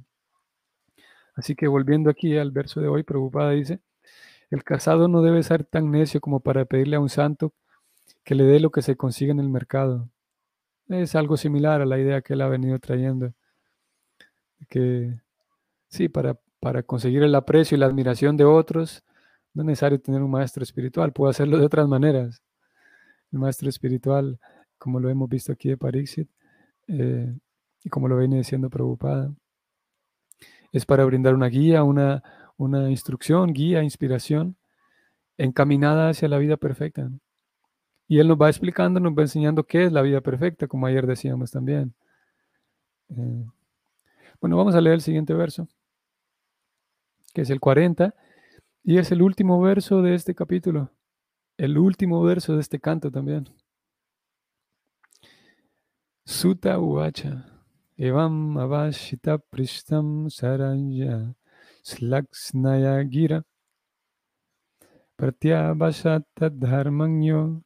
Así 1.34 1.54
que 1.54 1.68
volviendo 1.68 2.10
aquí 2.10 2.36
al 2.36 2.50
verso 2.50 2.80
de 2.80 2.88
hoy, 2.88 3.02
Prabhupada 3.02 3.50
dice, 3.50 3.80
el 4.50 4.64
casado 4.64 5.08
no 5.08 5.22
debe 5.22 5.42
ser 5.42 5.64
tan 5.64 5.90
necio 5.90 6.20
como 6.20 6.40
para 6.40 6.64
pedirle 6.64 6.96
a 6.96 7.00
un 7.00 7.08
santo 7.10 7.52
que 8.24 8.34
le 8.34 8.44
dé 8.44 8.60
lo 8.60 8.70
que 8.70 8.82
se 8.82 8.96
consigue 8.96 9.32
en 9.32 9.40
el 9.40 9.48
mercado. 9.48 10.08
Es 10.88 11.14
algo 11.16 11.36
similar 11.36 11.82
a 11.82 11.86
la 11.86 11.98
idea 11.98 12.22
que 12.22 12.34
él 12.34 12.42
ha 12.42 12.48
venido 12.48 12.78
trayendo, 12.78 13.32
que 14.68 15.20
Sí, 15.88 16.08
para, 16.08 16.38
para 16.60 16.82
conseguir 16.82 17.22
el 17.22 17.34
aprecio 17.34 17.76
y 17.76 17.80
la 17.80 17.86
admiración 17.86 18.36
de 18.36 18.44
otros, 18.44 19.02
no 19.54 19.62
es 19.62 19.66
necesario 19.66 20.00
tener 20.00 20.22
un 20.22 20.30
maestro 20.30 20.62
espiritual, 20.62 21.12
puedo 21.12 21.30
hacerlo 21.30 21.58
de 21.58 21.66
otras 21.66 21.88
maneras. 21.88 22.42
El 23.36 23.40
maestro 23.40 23.68
espiritual, 23.68 24.40
como 24.78 24.98
lo 24.98 25.10
hemos 25.10 25.28
visto 25.28 25.52
aquí 25.52 25.68
de 25.68 25.76
Parixit, 25.76 26.26
eh, 26.88 27.36
y 27.84 27.90
como 27.90 28.08
lo 28.08 28.16
viene 28.16 28.38
diciendo 28.38 28.70
Prabhupada, 28.70 29.30
es 30.72 30.86
para 30.86 31.04
brindar 31.04 31.34
una 31.34 31.48
guía, 31.48 31.82
una, 31.82 32.22
una 32.56 32.88
instrucción, 32.88 33.52
guía, 33.52 33.82
inspiración, 33.82 34.56
encaminada 35.36 36.08
hacia 36.08 36.28
la 36.28 36.38
vida 36.38 36.56
perfecta. 36.56 37.10
Y 38.08 38.20
Él 38.20 38.28
nos 38.28 38.40
va 38.40 38.48
explicando, 38.48 39.00
nos 39.00 39.12
va 39.12 39.20
enseñando 39.20 39.64
qué 39.64 39.84
es 39.84 39.92
la 39.92 40.00
vida 40.00 40.22
perfecta, 40.22 40.66
como 40.66 40.86
ayer 40.86 41.06
decíamos 41.06 41.50
también. 41.50 41.94
Eh, 43.10 43.44
bueno, 44.40 44.56
vamos 44.56 44.74
a 44.74 44.80
leer 44.80 44.94
el 44.94 45.02
siguiente 45.02 45.34
verso, 45.34 45.68
que 47.34 47.42
es 47.42 47.50
el 47.50 47.60
40, 47.60 48.14
y 48.82 48.96
es 48.96 49.12
el 49.12 49.20
último 49.20 49.60
verso 49.60 50.00
de 50.00 50.14
este 50.14 50.34
capítulo, 50.34 50.90
el 51.58 51.78
último 51.78 52.22
verso 52.22 52.54
de 52.54 52.60
este 52.60 52.78
canto 52.78 53.10
también. 53.10 53.48
Sutta 56.24 56.78
Uvacha, 56.78 57.46
Evam 57.96 58.58
Avashita 58.58 59.38
Prishtam 59.38 60.28
Saranja, 60.28 61.34
Slaksnaya 61.82 63.02
Gira, 63.08 63.42
Pratyabhashata 65.16 66.50
Dharmangyo, 66.50 67.62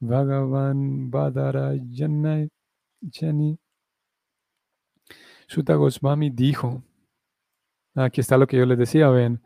Bhagavan 0.00 1.10
Badara 1.10 1.74
Jani, 1.90 3.58
Sutta 5.46 5.74
Goswami 5.74 6.30
dijo, 6.30 6.82
aquí 7.94 8.20
está 8.20 8.38
lo 8.38 8.46
que 8.46 8.56
yo 8.56 8.64
les 8.64 8.78
decía, 8.78 9.08
ven, 9.08 9.42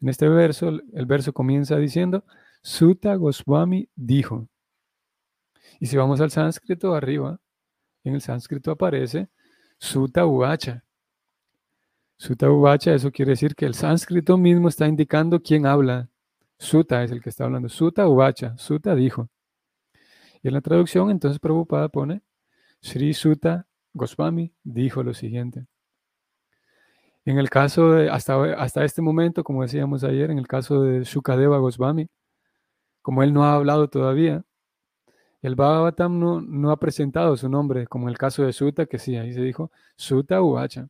en 0.00 0.08
este 0.08 0.28
verso, 0.28 0.68
el 0.68 1.06
verso 1.06 1.32
comienza 1.32 1.76
diciendo, 1.76 2.24
Sutta 2.66 3.14
Goswami 3.14 3.88
dijo. 3.94 4.48
Y 5.78 5.86
si 5.86 5.96
vamos 5.96 6.20
al 6.20 6.32
sánscrito 6.32 6.96
arriba, 6.96 7.38
en 8.02 8.14
el 8.14 8.20
sánscrito 8.20 8.72
aparece 8.72 9.28
Sutta 9.78 10.26
Uvacha. 10.26 10.84
Sutta 12.16 12.50
Uvacha, 12.50 12.92
eso 12.92 13.12
quiere 13.12 13.30
decir 13.30 13.54
que 13.54 13.66
el 13.66 13.74
sánscrito 13.74 14.36
mismo 14.36 14.68
está 14.68 14.88
indicando 14.88 15.40
quién 15.40 15.64
habla. 15.64 16.08
Suta 16.58 17.04
es 17.04 17.12
el 17.12 17.22
que 17.22 17.30
está 17.30 17.44
hablando. 17.44 17.68
Suta 17.68 18.08
Uvacha. 18.08 18.58
Suta 18.58 18.96
dijo. 18.96 19.28
Y 20.42 20.48
en 20.48 20.54
la 20.54 20.60
traducción, 20.60 21.12
entonces 21.12 21.38
Prabhupada 21.38 21.88
pone, 21.88 22.22
Sri 22.80 23.14
Suta 23.14 23.68
Goswami 23.92 24.52
dijo 24.64 25.04
lo 25.04 25.14
siguiente. 25.14 25.68
En 27.24 27.38
el 27.38 27.48
caso 27.48 27.92
de, 27.92 28.10
hasta, 28.10 28.42
hasta 28.54 28.84
este 28.84 29.02
momento, 29.02 29.44
como 29.44 29.62
decíamos 29.62 30.02
ayer, 30.02 30.32
en 30.32 30.38
el 30.38 30.48
caso 30.48 30.82
de 30.82 31.04
Shukadeva 31.04 31.58
Goswami, 31.58 32.08
como 33.06 33.22
él 33.22 33.32
no 33.32 33.44
ha 33.44 33.54
hablado 33.54 33.88
todavía, 33.88 34.42
el 35.40 35.54
Bhagavatam 35.54 36.18
no, 36.18 36.40
no 36.40 36.72
ha 36.72 36.76
presentado 36.76 37.36
su 37.36 37.48
nombre, 37.48 37.86
como 37.86 38.08
el 38.08 38.18
caso 38.18 38.42
de 38.42 38.52
Suta, 38.52 38.86
que 38.86 38.98
sí, 38.98 39.14
ahí 39.16 39.32
se 39.32 39.42
dijo 39.42 39.70
Suta 39.94 40.42
Uvacha. 40.42 40.88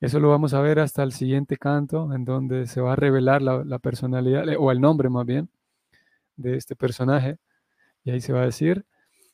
Eso 0.00 0.20
lo 0.20 0.28
vamos 0.28 0.54
a 0.54 0.60
ver 0.60 0.78
hasta 0.78 1.02
el 1.02 1.10
siguiente 1.10 1.56
canto, 1.56 2.14
en 2.14 2.24
donde 2.24 2.68
se 2.68 2.80
va 2.80 2.92
a 2.92 2.96
revelar 2.96 3.42
la, 3.42 3.80
personalidad, 3.80 4.44
o 4.60 4.70
el 4.70 4.80
nombre 4.80 5.08
más 5.08 5.26
bien, 5.26 5.48
de 6.36 6.56
este 6.56 6.76
personaje. 6.76 7.36
Y 8.04 8.12
ahí 8.12 8.20
se 8.20 8.32
va 8.32 8.42
a 8.42 8.46
decir 8.46 8.86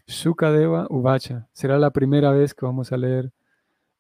Sukadeva 0.06 0.86
Uvacha. 0.88 1.48
Será 1.52 1.76
la 1.76 1.90
primera 1.90 2.30
vez 2.30 2.54
que 2.54 2.64
vamos 2.64 2.92
a 2.92 2.96
leer 2.96 3.30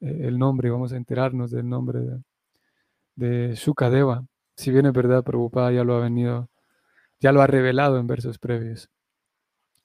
eh, 0.00 0.20
el 0.22 0.38
nombre, 0.38 0.70
vamos 0.70 0.94
a 0.94 0.96
enterarnos 0.96 1.50
del 1.50 1.68
nombre 1.68 2.00
de, 2.00 2.22
de 3.14 3.56
Sukadeva. 3.56 4.24
Si 4.56 4.70
bien 4.70 4.86
es 4.86 4.94
verdad, 4.94 5.22
Prabhupada 5.22 5.70
ya 5.70 5.84
lo 5.84 5.96
ha 5.96 6.00
venido, 6.00 6.48
ya 7.20 7.32
lo 7.32 7.42
ha 7.42 7.46
revelado 7.46 7.98
en 7.98 8.06
versos 8.06 8.38
previos. 8.38 8.90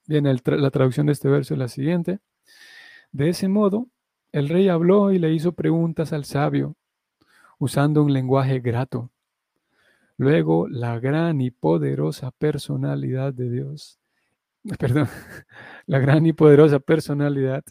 Bien, 0.05 0.25
la 0.25 0.71
traducción 0.71 1.05
de 1.05 1.13
este 1.13 1.29
verso 1.29 1.53
es 1.53 1.57
la 1.57 1.67
siguiente. 1.67 2.19
De 3.11 3.29
ese 3.29 3.47
modo, 3.47 3.87
el 4.31 4.49
rey 4.49 4.67
habló 4.67 5.11
y 5.11 5.19
le 5.19 5.31
hizo 5.31 5.53
preguntas 5.53 6.11
al 6.13 6.25
sabio, 6.25 6.75
usando 7.59 8.03
un 8.03 8.11
lenguaje 8.11 8.59
grato. 8.59 9.11
Luego, 10.17 10.67
la 10.67 10.99
gran 10.99 11.41
y 11.41 11.51
poderosa 11.51 12.31
personalidad 12.31 13.33
de 13.33 13.49
Dios, 13.49 13.99
perdón, 14.79 15.07
la 15.85 15.99
gran 15.99 16.25
y 16.25 16.33
poderosa 16.33 16.79
personalidad, 16.79 17.63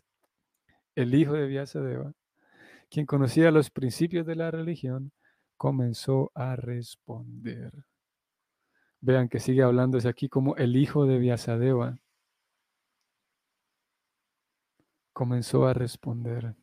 el 0.95 1.15
hijo 1.15 1.33
de 1.33 1.47
Vyasadeva, 1.47 2.13
quien 2.91 3.07
conocía 3.07 3.51
los 3.51 3.71
principios 3.71 4.27
de 4.27 4.37
la 4.37 4.51
religión, 4.51 5.13
comenzó 5.57 6.31
a 6.35 6.57
responder. 6.57 7.73
Vean 9.03 9.29
que 9.29 9.41
sigue 9.41 9.63
hablándose 9.63 10.09
aquí 10.09 10.29
como 10.31 10.57
el 10.57 10.77
hijo 10.77 11.05
de 11.05 11.19
Vyasadeva 11.19 11.99
comenzó 15.13 15.67
a 15.67 15.75
responder. 15.75 16.55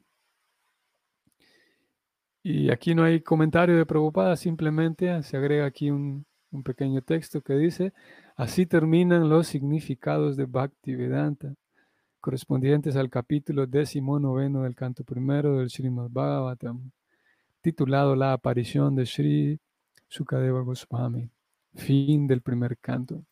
Y 2.41 2.71
aquí 2.71 2.95
no 2.95 3.04
hay 3.04 3.21
comentario 3.21 3.78
de 3.78 3.86
preocupada, 3.86 4.36
simplemente 4.36 5.21
se 5.23 5.38
agrega 5.38 5.65
aquí 5.65 5.91
un, 5.91 6.25
pequeño 6.63 7.02
texto 7.02 7.41
que 7.41 7.54
dice, 7.54 7.93
así 8.36 8.65
terminan 8.65 9.30
los 9.30 9.47
significados 9.47 10.36
de 10.36 10.45
Bhakti 10.45 10.95
Vedanta, 10.95 11.54
correspondientes 12.19 12.95
al 12.95 13.10
capítulo 13.10 13.67
décimo 13.67 14.19
noveno 14.19 14.63
del 14.63 14.75
canto 14.75 15.04
primero 15.04 15.58
del 15.60 15.69
Srimad 15.69 16.10
Bhagavatam, 16.10 16.91
titulado 17.62 18.15
La 18.15 18.34
aparición 18.34 18.95
de 18.95 19.06
Sri 19.06 19.60
Sukadeva 20.08 20.62
Goswami, 20.62 21.30
fin 21.80 22.28
del 22.28 22.42
primer 22.42 22.78
canto. 22.78 23.24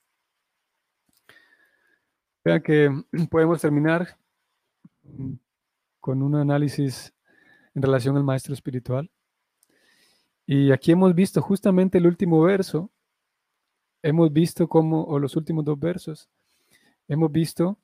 Vean 2.43 2.61
que 2.61 2.89
podemos 3.29 3.61
terminar 3.61 4.17
con 5.99 6.21
un 6.21 6.35
análisis 6.35 7.13
en 7.75 7.81
relación 7.81 8.17
al 8.17 8.23
maestro 8.23 8.53
espiritual. 8.53 9.11
Y 10.45 10.71
aquí 10.71 10.93
hemos 10.93 11.13
visto 11.13 11.41
justamente 11.41 11.97
el 11.97 12.07
último 12.07 12.41
verso, 12.41 12.89
hemos 14.01 14.31
visto 14.31 14.67
cómo, 14.67 15.03
o 15.03 15.19
los 15.19 15.35
últimos 15.35 15.65
dos 15.65 15.77
versos, 15.77 16.29
hemos 17.07 17.31
visto, 17.31 17.77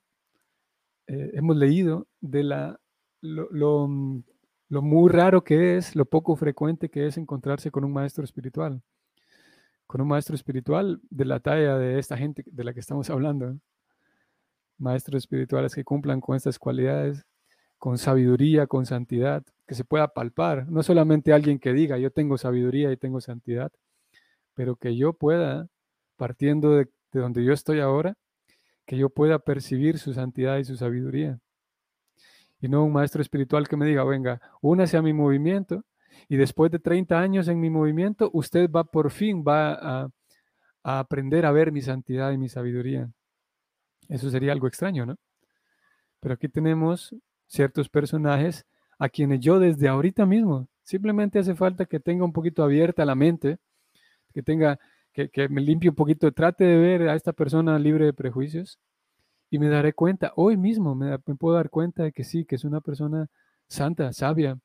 eh, 1.07 1.31
hemos 1.33 1.57
leído 1.57 2.07
de 2.21 2.43
la, 2.43 2.79
lo, 3.21 3.49
lo, 3.51 4.81
muy 4.81 5.11
raro 5.11 5.43
que 5.43 5.77
es, 5.77 5.95
lo 5.95 6.05
poco 6.05 6.35
frecuente 6.35 6.89
que 6.89 7.07
es 7.07 7.17
encontrarse 7.17 7.69
con 7.69 7.83
un 7.83 7.91
maestro 7.91 8.23
espiritual, 8.23 8.81
con 9.87 10.01
un 10.01 10.07
maestro 10.07 10.35
espiritual 10.35 11.01
de 11.09 11.25
la 11.25 11.39
talla 11.39 11.77
de 11.77 11.99
esta 11.99 12.17
gente 12.17 12.43
de 12.45 12.63
la 12.63 12.73
que 12.73 12.79
estamos 12.79 13.09
hablando 13.09 13.57
maestros 14.77 15.23
espirituales 15.23 15.73
que 15.73 15.83
cumplan 15.83 16.21
con 16.21 16.35
estas 16.35 16.59
cualidades, 16.59 17.25
con 17.77 17.97
sabiduría, 17.97 18.67
con 18.67 18.85
santidad, 18.85 19.43
que 19.67 19.75
se 19.75 19.83
pueda 19.85 20.09
palpar. 20.09 20.67
No 20.69 20.83
solamente 20.83 21.33
alguien 21.33 21.59
que 21.59 21.73
diga, 21.73 21.97
yo 21.97 22.11
tengo 22.11 22.37
sabiduría 22.37 22.91
y 22.91 22.97
tengo 22.97 23.21
santidad, 23.21 23.71
pero 24.53 24.75
que 24.75 24.95
yo 24.95 25.13
pueda, 25.13 25.67
partiendo 26.17 26.71
de, 26.75 26.89
donde 27.11 27.43
yo 27.43 27.53
estoy 27.53 27.79
ahora, 27.79 28.15
que 28.85 28.97
yo 28.97 29.09
pueda 29.09 29.39
percibir 29.39 29.97
su 29.97 30.13
santidad 30.13 30.57
y 30.57 30.65
su 30.65 30.75
sabiduría. 30.75 31.39
Y 32.61 32.67
no 32.67 32.83
un 32.83 32.93
maestro 32.93 33.21
espiritual 33.21 33.67
que 33.67 33.77
me 33.77 33.85
diga, 33.85 34.03
venga, 34.03 34.41
únase 34.61 34.97
a 34.97 35.01
mi 35.01 35.13
movimiento 35.13 35.83
y 36.29 36.37
después 36.37 36.71
de 36.71 36.79
30 36.79 37.19
años 37.19 37.47
en 37.47 37.59
mi 37.59 37.69
movimiento, 37.69 38.29
usted 38.33 38.69
va 38.69 38.83
por 38.83 39.11
fin, 39.11 39.43
va 39.47 40.03
a, 40.03 40.09
aprender 40.83 41.45
a 41.45 41.51
ver 41.51 41.71
mi 41.71 41.81
santidad 41.81 42.31
y 42.31 42.37
mi 42.37 42.49
sabiduría. 42.49 43.09
Eso 44.09 44.29
sería 44.29 44.51
algo 44.51 44.67
extraño, 44.67 45.05
¿no? 45.05 45.15
Pero 46.19 46.33
aquí 46.35 46.49
tenemos 46.49 47.15
ciertos 47.47 47.89
personajes 47.89 48.65
a 48.99 49.09
quienes 49.09 49.39
yo 49.39 49.59
desde 49.59 49.87
ahorita 49.87 50.25
mismo, 50.25 50.67
simplemente 50.83 51.39
hace 51.39 51.55
falta 51.55 51.85
que 51.85 51.99
tenga 51.99 52.25
un 52.25 52.33
poquito 52.33 52.63
abierta 52.63 53.05
la 53.05 53.15
mente, 53.15 53.57
que 54.33 54.43
tenga, 54.43 54.79
que, 55.13 55.47
me 55.49 55.61
limpie 55.61 55.89
un 55.89 55.95
poquito, 55.95 56.31
trate 56.31 56.63
de 56.65 56.77
ver 56.77 57.09
a 57.09 57.15
esta 57.15 57.33
persona 57.33 57.77
libre 57.79 58.05
de 58.05 58.13
prejuicios 58.13 58.79
y 59.49 59.59
me 59.59 59.69
daré 59.69 59.93
cuenta, 59.93 60.33
hoy 60.35 60.57
mismo 60.57 60.95
me, 60.95 61.17
puedo 61.19 61.55
dar 61.55 61.69
cuenta 61.69 62.03
de 62.03 62.11
que 62.11 62.23
sí, 62.23 62.45
que 62.45 62.55
es 62.55 62.63
una 62.63 62.81
persona 62.81 63.27
santa, 63.67 64.11
sabia. 64.13 64.57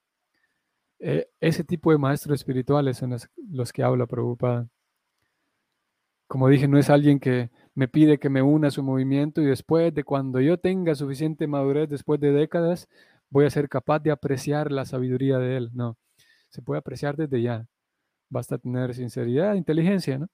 Eh, 1.01 1.29
ese 1.41 1.65
tipo 1.65 1.93
de 1.93 1.99
maestros 1.99 2.41
espirituales 2.41 2.97
son 2.99 3.17
los, 3.51 3.73
que 3.73 3.83
habla 3.83 4.07
Prabhupada. 4.07 4.69
Como 6.27 6.49
dije, 6.49 6.69
no 6.69 6.79
es 6.79 6.91
alguien 6.91 7.21
que 7.21 7.51
me 7.75 7.89
pide 7.89 8.19
que 8.19 8.29
me 8.29 8.43
una 8.43 8.69
a 8.69 8.71
su 8.71 8.83
movimiento 8.83 9.41
y 9.41 9.47
después 9.47 9.95
de 9.95 10.05
cuando 10.05 10.41
yo 10.41 10.59
tenga 10.59 10.95
suficiente 10.95 11.47
madurez, 11.47 11.89
después 11.89 12.21
de 12.21 12.33
décadas, 12.33 12.89
voy 13.31 13.47
a 13.47 13.51
ser 13.51 13.69
capaz 13.69 14.01
de 14.01 14.11
apreciar 14.11 14.71
la 14.73 14.85
sabiduría 14.85 15.39
de 15.39 15.57
él. 15.57 15.71
No, 15.75 15.97
se 16.51 16.63
puede 16.63 16.81
apreciar 16.81 17.17
desde 17.17 17.43
ya. 17.43 17.67
Basta 18.31 18.59
tener 18.59 18.95
sinceridad, 18.95 19.55
inteligencia, 19.55 20.19
¿no? 20.19 20.29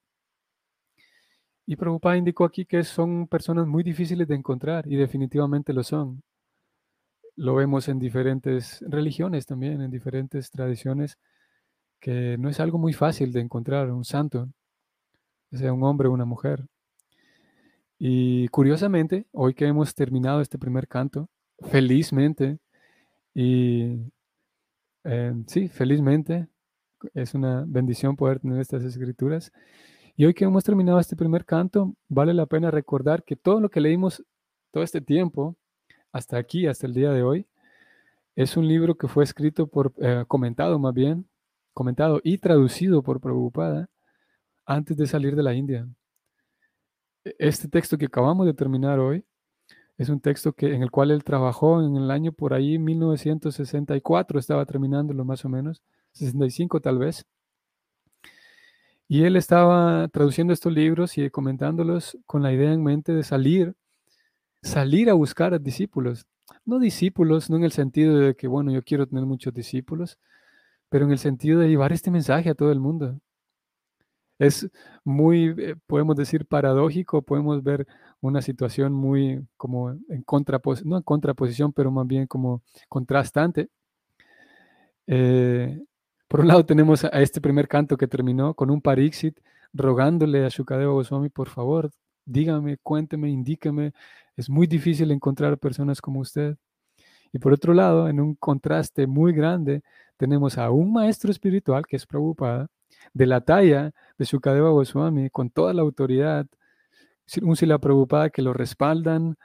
Y 1.67 1.75
Prabhupada 1.75 2.17
indicó 2.17 2.45
aquí 2.45 2.65
que 2.65 2.83
son 2.83 3.27
personas 3.27 3.65
muy 3.67 3.83
difíciles 3.83 4.27
de 4.27 4.35
encontrar 4.35 4.85
y 4.87 4.95
definitivamente 4.95 5.73
lo 5.73 5.83
son. 5.83 6.21
Lo 7.35 7.55
vemos 7.55 7.87
en 7.89 7.99
diferentes 7.99 8.81
religiones 8.87 9.45
también, 9.45 9.81
en 9.81 9.91
diferentes 9.91 10.51
tradiciones, 10.51 11.17
que 11.99 12.37
no 12.37 12.49
es 12.49 12.59
algo 12.59 12.77
muy 12.77 12.93
fácil 12.93 13.33
de 13.33 13.41
encontrar 13.41 13.91
un 13.91 14.05
santo, 14.05 14.49
sea 15.51 15.73
un 15.73 15.83
hombre 15.83 16.07
o 16.07 16.11
una 16.11 16.25
mujer. 16.25 16.65
Y 17.97 18.47
curiosamente, 18.49 19.25
hoy 19.31 19.53
que 19.53 19.65
hemos 19.65 19.95
terminado 19.95 20.41
este 20.41 20.57
primer 20.57 20.87
canto, 20.87 21.29
felizmente, 21.71 22.59
y 23.33 23.99
eh, 25.03 25.33
sí, 25.47 25.67
felizmente, 25.69 26.47
es 27.13 27.33
una 27.33 27.63
bendición 27.67 28.15
poder 28.15 28.39
tener 28.39 28.59
estas 28.59 28.83
escrituras. 28.83 29.51
Y 30.17 30.25
hoy 30.25 30.33
que 30.33 30.45
hemos 30.45 30.63
terminado 30.63 30.99
este 30.99 31.15
primer 31.15 31.45
canto, 31.45 31.95
vale 32.07 32.33
la 32.33 32.45
pena 32.45 32.71
recordar 32.71 33.23
que 33.23 33.35
todo 33.35 33.59
lo 33.59 33.69
que 33.69 33.81
leímos 33.81 34.23
todo 34.71 34.83
este 34.83 35.01
tiempo, 35.01 35.55
hasta 36.15 36.37
aquí, 36.37 36.65
hasta 36.65 36.87
el 36.87 36.93
día 36.93 37.11
de 37.11 37.23
hoy, 37.23 37.45
es 38.37 38.55
un 38.55 38.65
libro 38.69 38.95
que 38.95 39.09
fue 39.09 39.25
escrito 39.25 39.67
por, 39.67 39.93
eh, 39.97 40.23
comentado 40.29 40.79
más 40.79 40.93
bien, 40.93 41.27
comentado 41.73 42.21
y 42.23 42.37
traducido 42.37 43.03
por 43.03 43.19
Prabhupada 43.19 43.89
antes 44.65 44.95
de 44.95 45.07
salir 45.07 45.35
de 45.35 45.43
la 45.43 45.53
India. 45.53 45.85
E, 47.25 47.35
este 47.37 47.67
texto 47.67 47.97
que 47.97 48.05
acabamos 48.05 48.45
de 48.45 48.53
terminar 48.53 48.97
hoy 48.99 49.25
es 49.97 50.07
un 50.07 50.21
texto 50.21 50.53
que, 50.53 50.73
en 50.73 50.83
el 50.83 50.91
cual 50.91 51.11
él 51.11 51.23
trabajó 51.25 51.81
en 51.81 51.97
el 51.97 52.09
año 52.09 52.31
por 52.31 52.53
ahí 52.53 52.79
1964, 52.79 54.39
estaba 54.39 54.65
terminándolo 54.65 55.25
más 55.25 55.43
o 55.43 55.49
menos, 55.49 55.83
65 56.13 56.79
tal 56.79 56.97
vez. 56.97 57.25
Y 59.09 59.23
él 59.23 59.35
estaba 59.35 60.07
traduciendo 60.07 60.53
estos 60.53 60.71
libros 60.71 61.17
y 61.17 61.29
comentándolos 61.29 62.17
con 62.25 62.41
la 62.41 62.53
idea 62.53 62.71
en 62.71 62.83
mente 62.83 63.13
de 63.13 63.23
salir, 63.23 63.75
salir 64.65 65.09
a 65.09 65.13
buscar 65.13 65.53
a 65.53 65.59
discípulos. 65.59 66.25
No 66.65 66.79
discípulos, 66.79 67.49
no 67.49 67.57
en 67.57 67.63
el 67.63 67.71
sentido 67.71 68.17
de 68.19 68.35
que, 68.35 68.47
bueno, 68.47 68.71
yo 68.71 68.83
quiero 68.83 69.07
tener 69.07 69.25
muchos 69.25 69.53
discípulos, 69.53 70.17
pero 70.89 71.05
en 71.05 71.11
el 71.11 71.19
sentido 71.19 71.59
de 71.59 71.69
llevar 71.69 71.93
este 71.93 72.11
mensaje 72.11 72.49
a 72.49 72.55
todo 72.55 72.71
el 72.71 72.79
mundo. 72.79 73.19
Es 74.39 74.69
muy, 75.03 75.55
eh, 75.57 75.75
podemos 75.87 76.15
decir, 76.15 76.45
paradójico, 76.45 77.21
podemos 77.21 77.63
ver 77.63 77.87
una 78.21 78.41
situación 78.41 78.91
muy 78.93 79.45
como 79.55 79.91
en 79.91 80.23
contraposición, 80.23 80.89
no 80.89 80.97
en 80.97 81.03
contraposición, 81.03 81.71
pero 81.73 81.91
más 81.91 82.07
bien 82.07 82.27
como 82.27 82.61
contrastante. 82.89 83.69
Eh, 85.07 85.79
por 86.27 86.41
un 86.41 86.47
lado 86.47 86.65
tenemos 86.65 87.03
a 87.05 87.21
este 87.21 87.39
primer 87.39 87.67
canto 87.67 87.97
que 87.97 88.07
terminó 88.07 88.55
con 88.55 88.71
un 88.71 88.81
parixit 88.81 89.39
rogándole 89.73 90.45
a 90.45 90.49
Shukadeva 90.49 90.93
Goswami, 90.93 91.29
por 91.29 91.49
favor, 91.49 91.91
dígame, 92.25 92.77
cuénteme, 92.77 93.29
indíqueme. 93.29 93.93
Es 94.35 94.49
muy 94.49 94.67
difícil 94.67 95.11
encontrar 95.11 95.57
personas 95.57 96.01
como 96.01 96.19
usted. 96.19 96.57
Y 97.33 97.39
por 97.39 97.53
otro 97.53 97.73
lado, 97.73 98.07
en 98.09 98.19
un 98.19 98.35
contraste 98.35 99.07
muy 99.07 99.33
grande, 99.33 99.83
tenemos 100.17 100.57
a 100.57 100.69
un 100.71 100.93
maestro 100.93 101.31
espiritual, 101.31 101.85
que 101.85 101.97
es 101.97 102.05
Prabhupada, 102.05 102.67
de 103.13 103.25
la 103.25 103.41
talla 103.41 103.91
de 104.17 104.25
Shukadeva 104.25 104.69
Goswami, 104.69 105.29
con 105.29 105.49
toda 105.49 105.73
la 105.73 105.81
autoridad, 105.81 106.47
un 107.41 107.55
Sila 107.55 107.79
Prabhupada 107.79 108.29
que 108.29 108.41
lo 108.41 108.53
respaldan, 108.53 109.37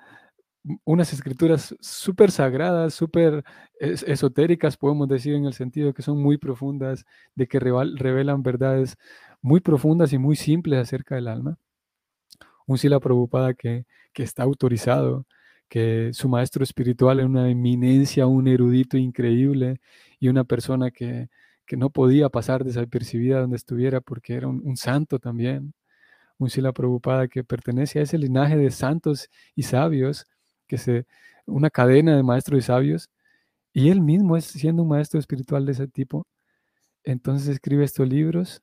unas 0.85 1.13
escrituras 1.13 1.75
súper 1.81 2.31
sagradas, 2.31 2.95
súper 2.95 3.45
esotéricas, 3.81 4.77
podemos 4.77 5.09
decir, 5.09 5.35
en 5.35 5.47
el 5.47 5.55
sentido 5.55 5.95
que 5.95 6.03
son 6.03 6.23
muy 6.23 6.37
profundas, 6.37 7.07
de 7.35 7.47
que 7.47 7.59
revelan 7.59 8.43
verdades 8.43 8.99
muy 9.41 9.61
profundas 9.61 10.13
y 10.13 10.19
muy 10.19 10.37
simples 10.37 10.79
acerca 10.79 11.15
del 11.15 11.29
alma. 11.29 11.57
Un 12.67 12.79
Sila 12.79 13.01
Prabhupada 13.01 13.55
que, 13.55 13.87
que 14.13 14.23
está 14.23 14.43
autorizado, 14.45 15.27
que 15.69 16.11
su 16.13 16.29
maestro 16.29 16.65
espiritual 16.65 17.21
es 17.21 17.27
una 17.27 17.49
eminencia, 17.51 18.27
un 18.27 18.49
erudito 18.49 18.97
increíble 18.97 19.81
y 20.19 20.29
una 20.29 20.45
persona 20.45 20.91
que, 20.91 21.29
que 21.71 21.77
no 21.77 21.91
podía 21.91 22.29
pasar 22.29 22.65
desapercibida 22.65 23.41
donde 23.41 23.55
estuviera 23.55 24.01
porque 24.01 24.35
era 24.35 24.49
un, 24.49 24.77
santo 24.77 25.21
también. 25.21 25.73
Un 26.37 26.51
Sila 26.51 26.73
Prabhupada 26.73 27.29
que 27.29 27.45
pertenece 27.45 28.01
a 28.01 28.03
ese 28.03 28.19
linaje 28.19 28.57
de 28.57 28.73
santos 28.73 29.29
y 29.55 29.63
sabios 29.63 30.27
que 30.67 30.79
se, 30.79 31.07
una 31.47 31.71
cadena 31.71 32.17
de 32.17 32.25
maestros 32.25 32.59
y 32.59 32.63
sabios, 32.63 33.09
y 33.73 33.91
él 33.91 34.01
mismo 34.01 34.37
es 34.37 34.47
siendo 34.47 34.83
un 34.83 34.89
maestro 34.89 35.21
espiritual 35.21 35.65
de 35.65 35.73
ese 35.73 35.87
tipo, 35.87 36.27
entonces 37.05 37.49
escribe 37.49 37.85
estos 37.85 38.09
libros 38.09 38.63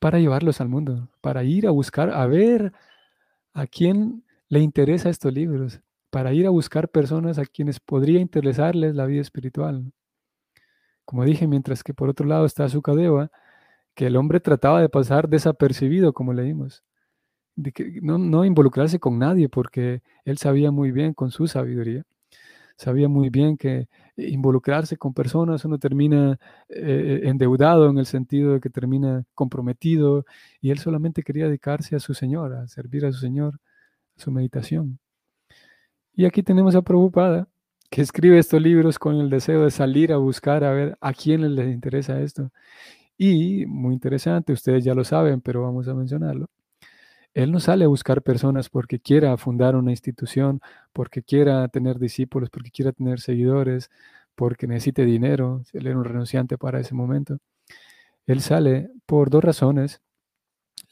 para 0.00 0.18
llevarlos 0.18 0.60
al 0.60 0.68
mundo, 0.68 1.08
para 1.20 1.44
ir 1.44 1.68
a 1.68 1.70
buscar, 1.70 2.10
a 2.10 2.26
ver 2.26 2.72
a 3.54 3.66
quién 3.66 4.24
le 4.48 4.60
interesa 4.60 5.10
estos 5.10 5.32
libros, 5.32 5.80
para 6.10 6.32
ir 6.32 6.46
a 6.46 6.50
buscar 6.50 6.88
personas 6.88 7.38
a 7.38 7.44
quienes 7.44 7.80
podría 7.80 8.20
interesarles 8.20 8.94
la 8.94 9.06
vida 9.06 9.20
espiritual. 9.20 9.92
Como 11.04 11.24
dije, 11.24 11.46
mientras 11.46 11.82
que 11.82 11.94
por 11.94 12.08
otro 12.08 12.26
lado 12.26 12.46
está 12.46 12.68
Sukadeva, 12.68 13.30
que 13.94 14.06
el 14.06 14.16
hombre 14.16 14.40
trataba 14.40 14.80
de 14.80 14.88
pasar 14.88 15.28
desapercibido, 15.28 16.12
como 16.12 16.32
leímos 16.32 16.84
de 17.58 17.72
que 17.72 17.98
no, 18.02 18.18
no 18.18 18.44
involucrarse 18.44 19.00
con 19.00 19.18
nadie, 19.18 19.48
porque 19.48 20.02
él 20.24 20.38
sabía 20.38 20.70
muy 20.70 20.92
bien 20.92 21.12
con 21.12 21.32
su 21.32 21.48
sabiduría, 21.48 22.04
sabía 22.76 23.08
muy 23.08 23.30
bien 23.30 23.56
que 23.56 23.88
involucrarse 24.18 24.96
con 24.96 25.14
personas 25.14 25.64
uno 25.64 25.78
termina 25.78 26.38
eh, 26.68 27.20
endeudado 27.24 27.88
en 27.88 27.98
el 27.98 28.06
sentido 28.06 28.54
de 28.54 28.60
que 28.60 28.70
termina 28.70 29.24
comprometido 29.34 30.24
y 30.60 30.70
él 30.70 30.78
solamente 30.78 31.22
quería 31.22 31.46
dedicarse 31.46 31.96
a 31.96 32.00
su 32.00 32.14
Señor, 32.14 32.52
a 32.54 32.66
servir 32.68 33.06
a 33.06 33.12
su 33.12 33.20
Señor, 33.20 33.60
a 34.16 34.20
su 34.20 34.30
meditación. 34.30 34.98
Y 36.14 36.24
aquí 36.24 36.42
tenemos 36.42 36.74
a 36.74 36.82
Prabhupada, 36.82 37.48
que 37.90 38.02
escribe 38.02 38.38
estos 38.38 38.60
libros 38.60 38.98
con 38.98 39.16
el 39.16 39.30
deseo 39.30 39.64
de 39.64 39.70
salir 39.70 40.12
a 40.12 40.18
buscar 40.18 40.64
a 40.64 40.72
ver 40.72 40.98
a 41.00 41.12
quiénes 41.12 41.50
les 41.52 41.72
interesa 41.72 42.20
esto. 42.20 42.50
Y 43.16 43.66
muy 43.66 43.94
interesante, 43.94 44.52
ustedes 44.52 44.84
ya 44.84 44.94
lo 44.94 45.04
saben, 45.04 45.40
pero 45.40 45.62
vamos 45.62 45.88
a 45.88 45.94
mencionarlo. 45.94 46.48
Él 47.38 47.52
no 47.52 47.60
sale 47.60 47.84
a 47.84 47.88
buscar 47.88 48.20
personas 48.22 48.68
porque 48.68 48.98
quiera 48.98 49.36
fundar 49.36 49.76
una 49.76 49.92
institución, 49.92 50.60
porque 50.92 51.22
quiera 51.22 51.68
tener 51.68 52.00
discípulos, 52.00 52.50
porque 52.50 52.72
quiera 52.72 52.90
tener 52.90 53.20
seguidores, 53.20 53.90
porque 54.34 54.66
necesite 54.66 55.04
dinero. 55.04 55.62
Él 55.72 55.86
era 55.86 55.96
un 55.96 56.04
renunciante 56.04 56.58
para 56.58 56.80
ese 56.80 56.96
momento. 56.96 57.38
Él 58.26 58.40
sale 58.40 58.90
por 59.06 59.30
dos 59.30 59.44
razones. 59.44 60.00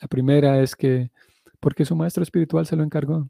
La 0.00 0.06
primera 0.06 0.61
es 0.61 0.76
que 0.76 1.11
porque 1.59 1.85
su 1.85 1.96
maestro 1.96 2.22
espiritual 2.22 2.64
se 2.64 2.76
lo 2.76 2.85
encargó. 2.85 3.28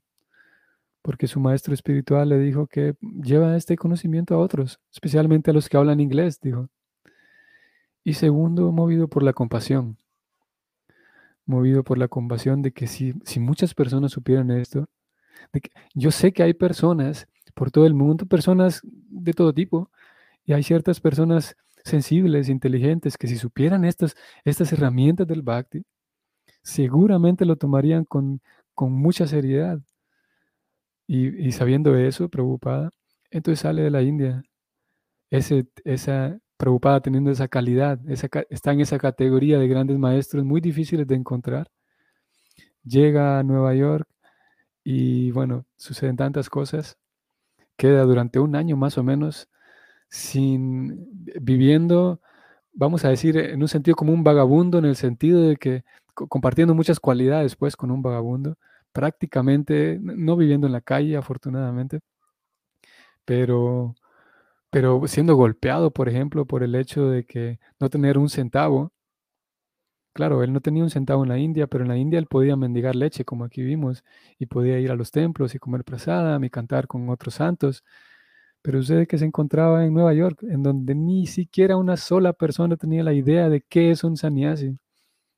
Porque 1.01 1.27
su 1.27 1.41
maestro 1.41 1.73
espiritual 1.73 2.29
le 2.29 2.39
dijo 2.39 2.67
que 2.67 2.97
lleva 3.01 3.57
este 3.57 3.79
conocimiento 3.79 4.35
a 4.35 4.39
otros, 4.41 4.79
especialmente 4.93 5.53
a 5.53 5.55
los 5.55 5.71
que 5.71 5.79
hablan 5.79 6.01
inglés, 6.01 6.39
dijo. 6.43 6.69
Y 8.05 8.13
segundo, 8.13 8.73
movido 8.73 9.09
por 9.09 9.23
la 9.23 9.33
compasión 9.33 9.97
movido 11.47 11.85
por 11.85 11.99
la 11.99 12.09
compasión 12.09 12.63
de 12.63 12.73
que 12.73 12.87
si, 12.87 13.15
si 13.25 13.41
muchas 13.41 13.75
personas 13.75 14.13
supieran 14.13 14.51
esto, 14.51 14.89
de 15.53 15.61
que, 15.63 15.71
yo 15.95 16.11
sé 16.11 16.33
que 16.33 16.43
hay 16.43 16.55
personas 16.55 17.29
por 17.55 17.71
todo 17.71 17.87
el 17.87 17.95
mundo, 17.95 18.27
personas 18.27 18.83
de 18.85 19.33
todo 19.33 19.53
tipo, 19.55 19.91
y 20.45 20.53
hay 20.53 20.63
ciertas 20.63 21.01
personas 21.01 21.57
sensibles, 21.85 22.49
inteligentes, 22.49 23.17
que 23.17 23.29
si 23.29 23.37
supieran 23.37 23.85
estas, 23.85 24.17
estas 24.45 24.73
herramientas 24.73 25.27
del 25.27 25.43
Bhakti, 25.43 25.85
seguramente 26.63 27.45
lo 27.47 27.57
tomarían 27.57 28.05
con, 28.05 28.41
con 28.75 28.93
mucha 28.93 29.27
seriedad. 29.27 29.81
Y, 31.07 31.49
y, 31.49 31.53
sabiendo 31.53 31.97
eso, 31.97 32.29
preocupada, 32.29 32.91
entonces 33.31 33.61
sale 33.61 33.83
de 33.83 33.91
la 33.91 34.03
India. 34.03 34.43
Ese, 35.31 35.67
esa, 35.85 36.39
preocupada 36.57 37.01
teniendo 37.01 37.31
esa 37.31 37.49
calidad, 37.49 38.01
está 38.09 38.73
en 38.73 38.81
esa 38.81 38.99
categoría 38.99 39.59
de 39.59 39.69
grandes 39.69 39.99
maestros 39.99 40.45
muy 40.45 40.61
difíciles 40.61 41.07
de 41.07 41.15
encontrar. 41.15 41.71
Llega 42.85 43.39
a 43.39 43.43
Nueva 43.43 43.75
York 43.75 44.09
y 44.85 45.33
bueno, 45.33 45.67
suceden 45.77 46.17
tantas 46.17 46.49
cosas. 46.49 46.99
Queda 47.77 48.05
durante 48.05 48.39
un 48.39 48.57
año 48.57 48.77
más 48.77 48.97
o 48.99 49.03
menos 49.03 49.49
sin 50.09 51.09
viviendo, 51.41 52.21
vamos 52.73 53.05
a 53.05 53.09
decir, 53.09 53.37
en 53.37 53.61
un 53.63 53.69
sentido 53.69 53.97
como 53.97 54.13
un 54.13 54.25
vagabundo, 54.25 54.79
en 54.79 54.85
el 54.87 54.97
sentido 54.97 55.43
de 55.43 55.57
que 55.57 55.85
compartiendo 56.15 56.75
muchas 56.75 57.01
cualidades 57.01 57.57
pues 57.57 57.77
con 57.77 57.91
un 57.91 58.03
vagabundo, 58.03 58.57
prácticamente 58.93 59.99
no 60.01 60.37
viviendo 60.37 60.67
en 60.67 60.73
la 60.73 60.81
calle 60.81 61.17
afortunadamente, 61.17 62.01
pero 63.25 63.95
pero 64.77 65.01
siendo 65.07 65.37
golpeado, 65.37 65.91
por 65.91 66.07
ejemplo, 66.07 66.45
por 66.45 66.63
el 66.63 66.75
hecho 66.75 67.09
de 67.09 67.25
que 67.25 67.59
no 67.81 67.89
tener 67.89 68.19
un 68.19 68.29
centavo. 68.29 68.93
Claro, 70.15 70.43
él 70.43 70.53
no 70.53 70.61
tenía 70.61 70.83
un 70.83 70.89
centavo 70.91 71.25
en 71.25 71.29
la 71.29 71.39
India, 71.39 71.67
pero 71.67 71.85
en 71.85 71.89
la 71.89 71.97
India 71.99 72.19
él 72.19 72.27
podía 72.27 72.57
mendigar 72.57 72.97
leche, 72.97 73.25
como 73.27 73.45
aquí 73.45 73.63
vimos, 73.63 74.03
y 74.39 74.47
podía 74.47 74.79
ir 74.81 74.91
a 74.91 74.97
los 74.97 75.11
templos 75.11 75.55
y 75.55 75.59
comer 75.59 75.85
prasada 75.85 76.39
y 76.45 76.49
cantar 76.51 76.87
con 76.87 77.09
otros 77.11 77.35
santos. 77.35 77.85
Pero 78.63 78.81
usted 78.81 79.07
que 79.09 79.19
se 79.19 79.27
encontraba 79.27 79.85
en 79.85 79.95
Nueva 79.95 80.15
York, 80.15 80.43
en 80.45 80.63
donde 80.63 80.95
ni 80.95 81.27
siquiera 81.27 81.77
una 81.77 81.97
sola 81.99 82.33
persona 82.35 82.77
tenía 82.77 83.03
la 83.05 83.15
idea 83.15 83.49
de 83.51 83.63
qué 83.63 83.91
es 83.91 84.05
un 84.05 84.17
sannyasi, 84.17 84.79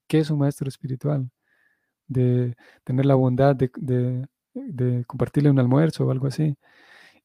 qué 0.08 0.20
es 0.20 0.30
un 0.30 0.38
maestro 0.40 0.68
espiritual, 0.68 1.30
de 2.08 2.56
tener 2.84 3.06
la 3.06 3.16
bondad 3.16 3.56
de, 3.56 3.70
de 4.54 5.04
compartirle 5.06 5.50
un 5.50 5.58
almuerzo 5.60 6.06
o 6.06 6.10
algo 6.12 6.28
así. 6.28 6.56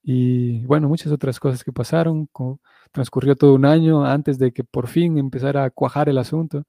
Y 0.04 0.66
bueno, 0.66 0.90
muchas 0.90 1.12
otras 1.14 1.40
cosas 1.40 1.64
que 1.64 1.72
pasaron. 1.72 2.30
Transcurrió 2.92 3.36
todo 3.36 3.56
un 3.56 3.66
año 3.66 4.06
antes 4.06 4.38
de 4.38 4.52
que 4.52 4.64
por 4.64 4.88
fin 4.88 5.18
empezara 5.18 5.64
a 5.64 5.70
cuajar 5.72 6.10
el 6.10 6.18
asunto. 6.18 6.66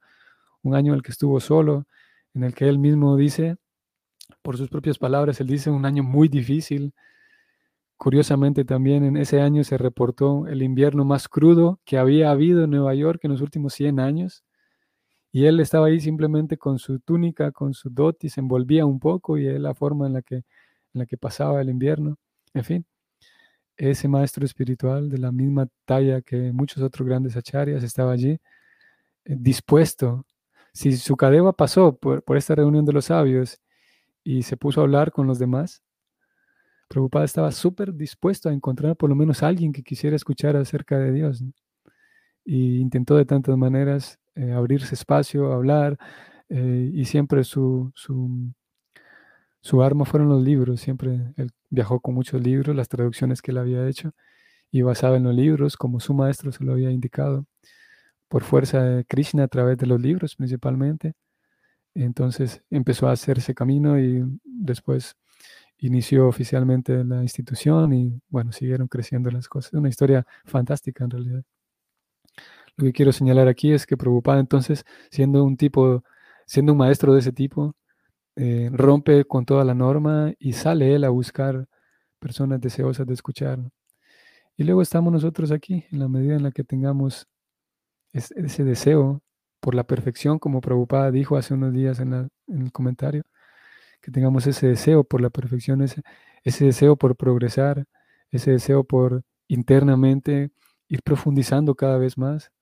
Un 0.62 0.74
año 0.76 0.92
en 0.92 0.96
el 0.98 1.02
que 1.02 1.12
estuvo 1.12 1.40
solo, 1.40 1.86
en 2.34 2.44
el 2.44 2.54
que 2.54 2.68
él 2.68 2.78
mismo 2.78 3.16
dice, 3.16 3.56
por 4.42 4.56
sus 4.56 4.68
propias 4.70 4.98
palabras, 4.98 5.40
él 5.40 5.48
dice 5.48 5.70
un 5.70 5.84
año 5.86 6.02
muy 6.04 6.28
difícil. 6.28 6.94
Curiosamente 7.96 8.64
también 8.64 9.04
en 9.04 9.16
ese 9.16 9.40
año 9.40 9.64
se 9.64 9.78
reportó 9.78 10.46
el 10.46 10.62
invierno 10.62 11.04
más 11.04 11.28
crudo 11.28 11.80
que 11.84 11.98
había 11.98 12.30
habido 12.30 12.64
en 12.64 12.70
Nueva 12.70 12.94
York 12.94 13.20
en 13.24 13.32
los 13.32 13.40
últimos 13.40 13.74
100 13.74 14.00
años. 14.00 14.44
Y 15.32 15.46
él 15.46 15.60
estaba 15.60 15.86
ahí 15.88 16.00
simplemente 16.00 16.58
con 16.58 16.78
su 16.78 17.00
túnica, 17.00 17.52
con 17.52 17.74
su 17.74 17.90
doti, 17.90 18.28
se 18.28 18.40
envolvía 18.40 18.86
un 18.86 19.00
poco 19.00 19.38
y 19.38 19.48
es 19.48 19.60
la 19.60 19.74
forma 19.74 20.06
en 20.06 20.14
la 20.14 20.22
que, 20.22 20.36
en 20.36 20.44
la 20.92 21.06
que 21.06 21.16
pasaba 21.18 21.60
el 21.60 21.70
invierno. 21.70 22.16
En 22.54 22.64
fin, 22.64 22.86
ese 23.76 24.08
maestro 24.08 24.44
espiritual 24.44 25.10
de 25.10 25.18
la 25.18 25.32
misma 25.32 25.68
talla 25.84 26.22
que 26.22 26.52
muchos 26.52 26.82
otros 26.82 27.06
grandes 27.06 27.36
acharyas 27.36 27.82
estaba 27.82 28.12
allí, 28.12 28.38
eh, 29.24 29.36
dispuesto. 29.38 30.26
Si 30.72 30.96
Sukadeva 30.96 31.52
pasó 31.52 31.96
por, 31.96 32.22
esta 32.36 32.54
reunión 32.54 32.84
de 32.84 32.92
los 32.92 33.06
sabios 33.06 33.60
y 34.24 34.42
se 34.42 34.56
puso 34.56 34.80
a 34.80 34.84
hablar 34.84 35.12
con 35.12 35.26
los 35.26 35.38
demás, 35.38 35.82
Prabhupada 36.88 37.24
estaba 37.24 37.52
súper 37.52 37.94
dispuesto 37.94 38.48
a 38.48 38.52
encontrar 38.52 38.96
por 38.96 39.08
lo 39.10 39.16
menos 39.16 39.42
alguien 39.42 39.72
que 39.72 39.82
quisiera 39.82 40.16
escuchar 40.16 40.56
acerca 40.56 40.98
de 40.98 41.12
Dios. 41.12 41.42
Y 42.44 42.78
intentó 42.78 43.16
de 43.16 43.24
tantas 43.24 43.56
maneras 43.56 44.18
eh, 44.34 44.52
abrirse 44.52 44.94
espacio, 44.94 45.52
hablar, 45.52 45.98
eh, 46.48 46.90
y 46.92 47.04
siempre 47.06 47.44
su, 47.44 47.90
su, 47.94 48.52
su 49.64 49.82
arma 49.82 50.04
fueron 50.04 50.28
los 50.28 50.42
libros, 50.42 50.82
siempre 50.82 51.32
viajó 51.70 51.98
con 51.98 52.14
muchos 52.14 52.42
libros, 52.42 52.76
las 52.76 52.88
traducciones 52.88 53.40
que 53.40 53.50
él 53.50 53.56
había 53.56 53.88
hecho, 53.88 54.12
y 54.70 54.82
basaba 54.82 55.16
en 55.16 55.24
los 55.24 55.34
libros, 55.34 55.78
como 55.78 56.00
su 56.00 56.12
maestro 56.12 56.52
se 56.52 56.62
lo 56.64 56.72
había 56.72 56.90
indicado, 56.90 57.46
por 58.28 58.42
fuerza 58.44 58.82
de 58.82 59.04
Krishna 59.06 59.44
a 59.44 59.48
través 59.48 59.78
de 59.78 59.86
los 59.86 60.00
libros 60.02 60.36
principalmente. 60.36 61.14
Entonces 61.94 62.62
empezó 62.70 63.08
a 63.08 63.12
hacerse 63.12 63.54
camino 63.54 63.98
y 63.98 64.22
después 64.44 65.16
inició 65.78 66.28
oficialmente 66.28 67.02
la 67.04 67.22
institución 67.22 67.94
y 67.94 68.20
bueno, 68.28 68.52
siguieron 68.52 68.88
creciendo 68.88 69.30
las 69.30 69.48
cosas. 69.48 69.72
Una 69.72 69.88
historia 69.88 70.26
fantástica 70.44 71.04
en 71.04 71.10
realidad. 71.10 71.44
Lo 72.76 72.84
que 72.84 72.92
quiero 72.92 73.12
señalar 73.12 73.48
aquí 73.48 73.72
es 73.72 73.86
que 73.86 73.96
Prabhupada 73.96 74.40
entonces, 74.40 74.84
siendo 75.10 75.42
un 75.44 75.56
tipo 75.56 76.04
siendo 76.46 76.72
un 76.72 76.78
maestro 76.78 77.14
de 77.14 77.20
ese 77.20 77.32
tipo, 77.32 77.74
eh, 78.36 78.68
rompe 78.72 79.24
con 79.24 79.44
toda 79.44 79.64
la 79.64 79.74
norma 79.74 80.32
y 80.38 80.54
sale 80.54 80.94
él 80.94 81.04
a 81.04 81.10
buscar 81.10 81.66
personas 82.18 82.60
deseosas 82.60 83.06
de 83.06 83.14
escuchar. 83.14 83.60
Y 84.56 84.64
luego 84.64 84.82
estamos 84.82 85.12
nosotros 85.12 85.50
aquí, 85.50 85.84
en 85.90 85.98
la 86.00 86.08
medida 86.08 86.36
en 86.36 86.42
la 86.44 86.50
que 86.52 86.64
tengamos 86.64 87.26
ese 88.12 88.64
deseo 88.64 89.22
por 89.60 89.74
la 89.74 89.84
perfección, 89.84 90.38
como 90.38 90.60
Prabhupada 90.60 91.10
dijo 91.10 91.36
hace 91.36 91.54
unos 91.54 91.72
días 91.72 92.00
en, 92.00 92.30
el 92.48 92.72
comentario, 92.72 93.24
que 94.02 94.10
tengamos 94.10 94.46
ese 94.46 94.68
deseo 94.68 95.04
por 95.04 95.20
la 95.20 95.30
perfección, 95.30 95.82
ese, 95.82 96.02
ese 96.44 96.66
deseo 96.66 96.96
por 96.96 97.16
progresar, 97.16 97.86
ese 98.30 98.52
deseo 98.52 98.84
por 98.84 99.24
internamente 99.48 100.50
ir 100.88 101.02
profundizando 101.02 101.74
cada 101.74 101.98
vez 101.98 102.18
más, 102.18 102.52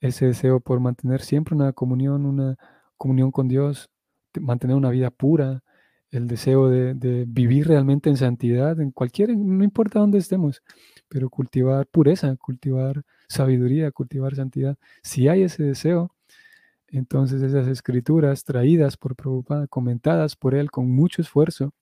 ese 0.00 0.26
deseo 0.26 0.60
por 0.60 0.80
mantener 0.80 1.22
siempre 1.22 1.54
una 1.54 1.72
comunión, 1.72 2.26
una 2.26 2.56
comunión 2.96 3.30
con 3.30 3.48
Dios, 3.48 3.90
mantener 4.40 4.76
una 4.76 4.90
vida 4.90 5.10
pura, 5.10 5.62
el 6.10 6.28
deseo 6.28 6.68
de, 6.68 7.24
vivir 7.26 7.66
realmente 7.68 8.08
en 8.08 8.16
santidad, 8.16 8.80
en 8.80 8.92
cualquier, 8.92 9.36
no 9.36 9.64
importa 9.64 9.98
dónde 9.98 10.18
estemos, 10.18 10.62
pero 11.08 11.28
cultivar 11.28 11.86
pureza, 11.88 12.36
cultivar 12.36 13.02
sabiduría, 13.28 13.90
cultivar 13.90 14.34
santidad. 14.36 14.76
Si 15.02 15.28
hay 15.28 15.42
ese 15.42 15.64
deseo, 15.64 16.14
entonces 16.88 17.42
esas 17.42 17.66
escrituras 17.66 18.44
traídas 18.44 18.96
por 18.96 19.16
Prabhupada, 19.16 19.66
comentadas 19.66 20.36
por 20.36 20.54
él 20.54 20.70
con 20.70 20.90
mucho 20.90 21.22
esfuerzo 21.22 21.72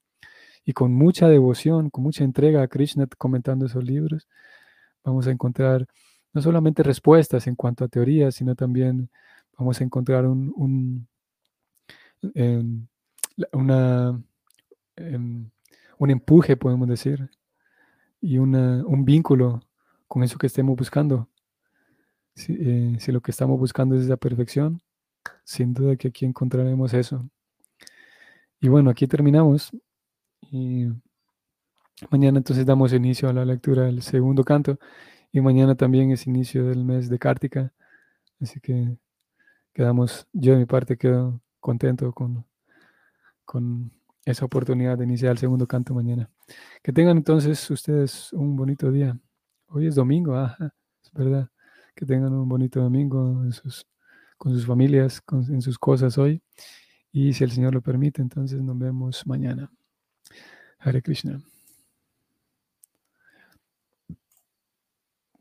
y 0.64 0.72
con 0.72 0.94
mucha 0.94 1.28
devoción, 1.28 1.90
con 1.90 2.04
mucha 2.04 2.24
entrega 2.24 2.62
a 2.62 2.68
Krishna 2.68 3.06
comentando 3.18 3.66
esos 3.66 3.84
libros, 3.84 4.28
vamos 5.04 5.26
a 5.26 5.30
encontrar 5.30 5.86
no 6.32 6.42
solamente 6.42 6.82
respuestas 6.82 7.46
en 7.46 7.56
cuanto 7.56 7.84
a 7.84 7.88
teorías, 7.88 8.34
sino 8.34 8.54
también 8.54 9.10
vamos 9.58 9.80
a 9.80 9.84
encontrar 9.84 10.26
un, 10.26 11.08
una, 13.52 14.22
un 14.96 16.10
empuje, 16.10 16.56
podemos 16.56 16.88
decir, 16.88 17.30
y 18.20 18.38
un 18.38 19.04
vínculo 19.04 19.62
con 20.08 20.22
eso 20.22 20.38
que 20.38 20.46
estemos 20.46 20.76
buscando. 20.76 21.28
Eh, 22.48 22.96
si, 22.98 23.12
lo 23.12 23.20
que 23.20 23.30
estamos 23.30 23.58
buscando 23.58 23.94
es 23.94 24.06
la 24.06 24.16
perfección, 24.16 24.80
sin 25.44 25.74
duda 25.74 25.96
que 25.96 26.08
aquí 26.08 26.24
encontraremos 26.24 26.94
eso. 26.94 27.28
Y 28.60 28.68
bueno, 28.68 28.90
aquí 28.90 29.06
terminamos. 29.06 29.70
Mañana 32.10 32.38
entonces 32.38 32.66
damos 32.66 32.92
inicio 32.92 33.28
a 33.28 33.32
la 33.32 33.44
lectura 33.44 33.84
del 33.84 34.02
segundo 34.02 34.44
canto. 34.44 34.78
Y 35.32 35.40
mañana 35.40 35.74
también 35.74 36.10
es 36.10 36.26
inicio 36.26 36.66
del 36.66 36.84
mes 36.84 37.08
de 37.08 37.18
Kártica. 37.18 37.72
Así 38.40 38.60
que 38.60 38.96
quedamos, 39.72 40.26
yo 40.32 40.52
de 40.52 40.58
mi 40.58 40.66
parte 40.66 40.96
quedo 40.96 41.40
contento 41.62 42.12
con, 42.12 42.44
con 43.46 43.90
esa 44.26 44.44
oportunidad 44.44 44.98
de 44.98 45.04
iniciar 45.04 45.32
el 45.32 45.38
segundo 45.38 45.66
canto 45.66 45.94
mañana. 45.94 46.28
Que 46.82 46.92
tengan 46.92 47.16
entonces 47.16 47.70
ustedes 47.70 48.32
un 48.34 48.56
bonito 48.56 48.90
día. 48.90 49.18
Hoy 49.68 49.86
es 49.86 49.94
domingo, 49.94 50.36
ajá, 50.36 50.74
es 51.02 51.12
verdad. 51.12 51.48
Que 51.94 52.04
tengan 52.04 52.34
un 52.34 52.48
bonito 52.48 52.80
domingo 52.80 53.50
sus, 53.52 53.86
con 54.36 54.52
sus 54.52 54.66
familias, 54.66 55.22
en 55.48 55.62
sus 55.62 55.78
cosas 55.78 56.18
hoy. 56.18 56.42
Y 57.10 57.32
si 57.32 57.44
el 57.44 57.50
Señor 57.50 57.74
lo 57.74 57.82
permite, 57.82 58.20
entonces 58.20 58.60
nos 58.62 58.78
vemos 58.78 59.26
mañana. 59.26 59.70
Hare 60.78 61.02
Krishna. 61.02 61.42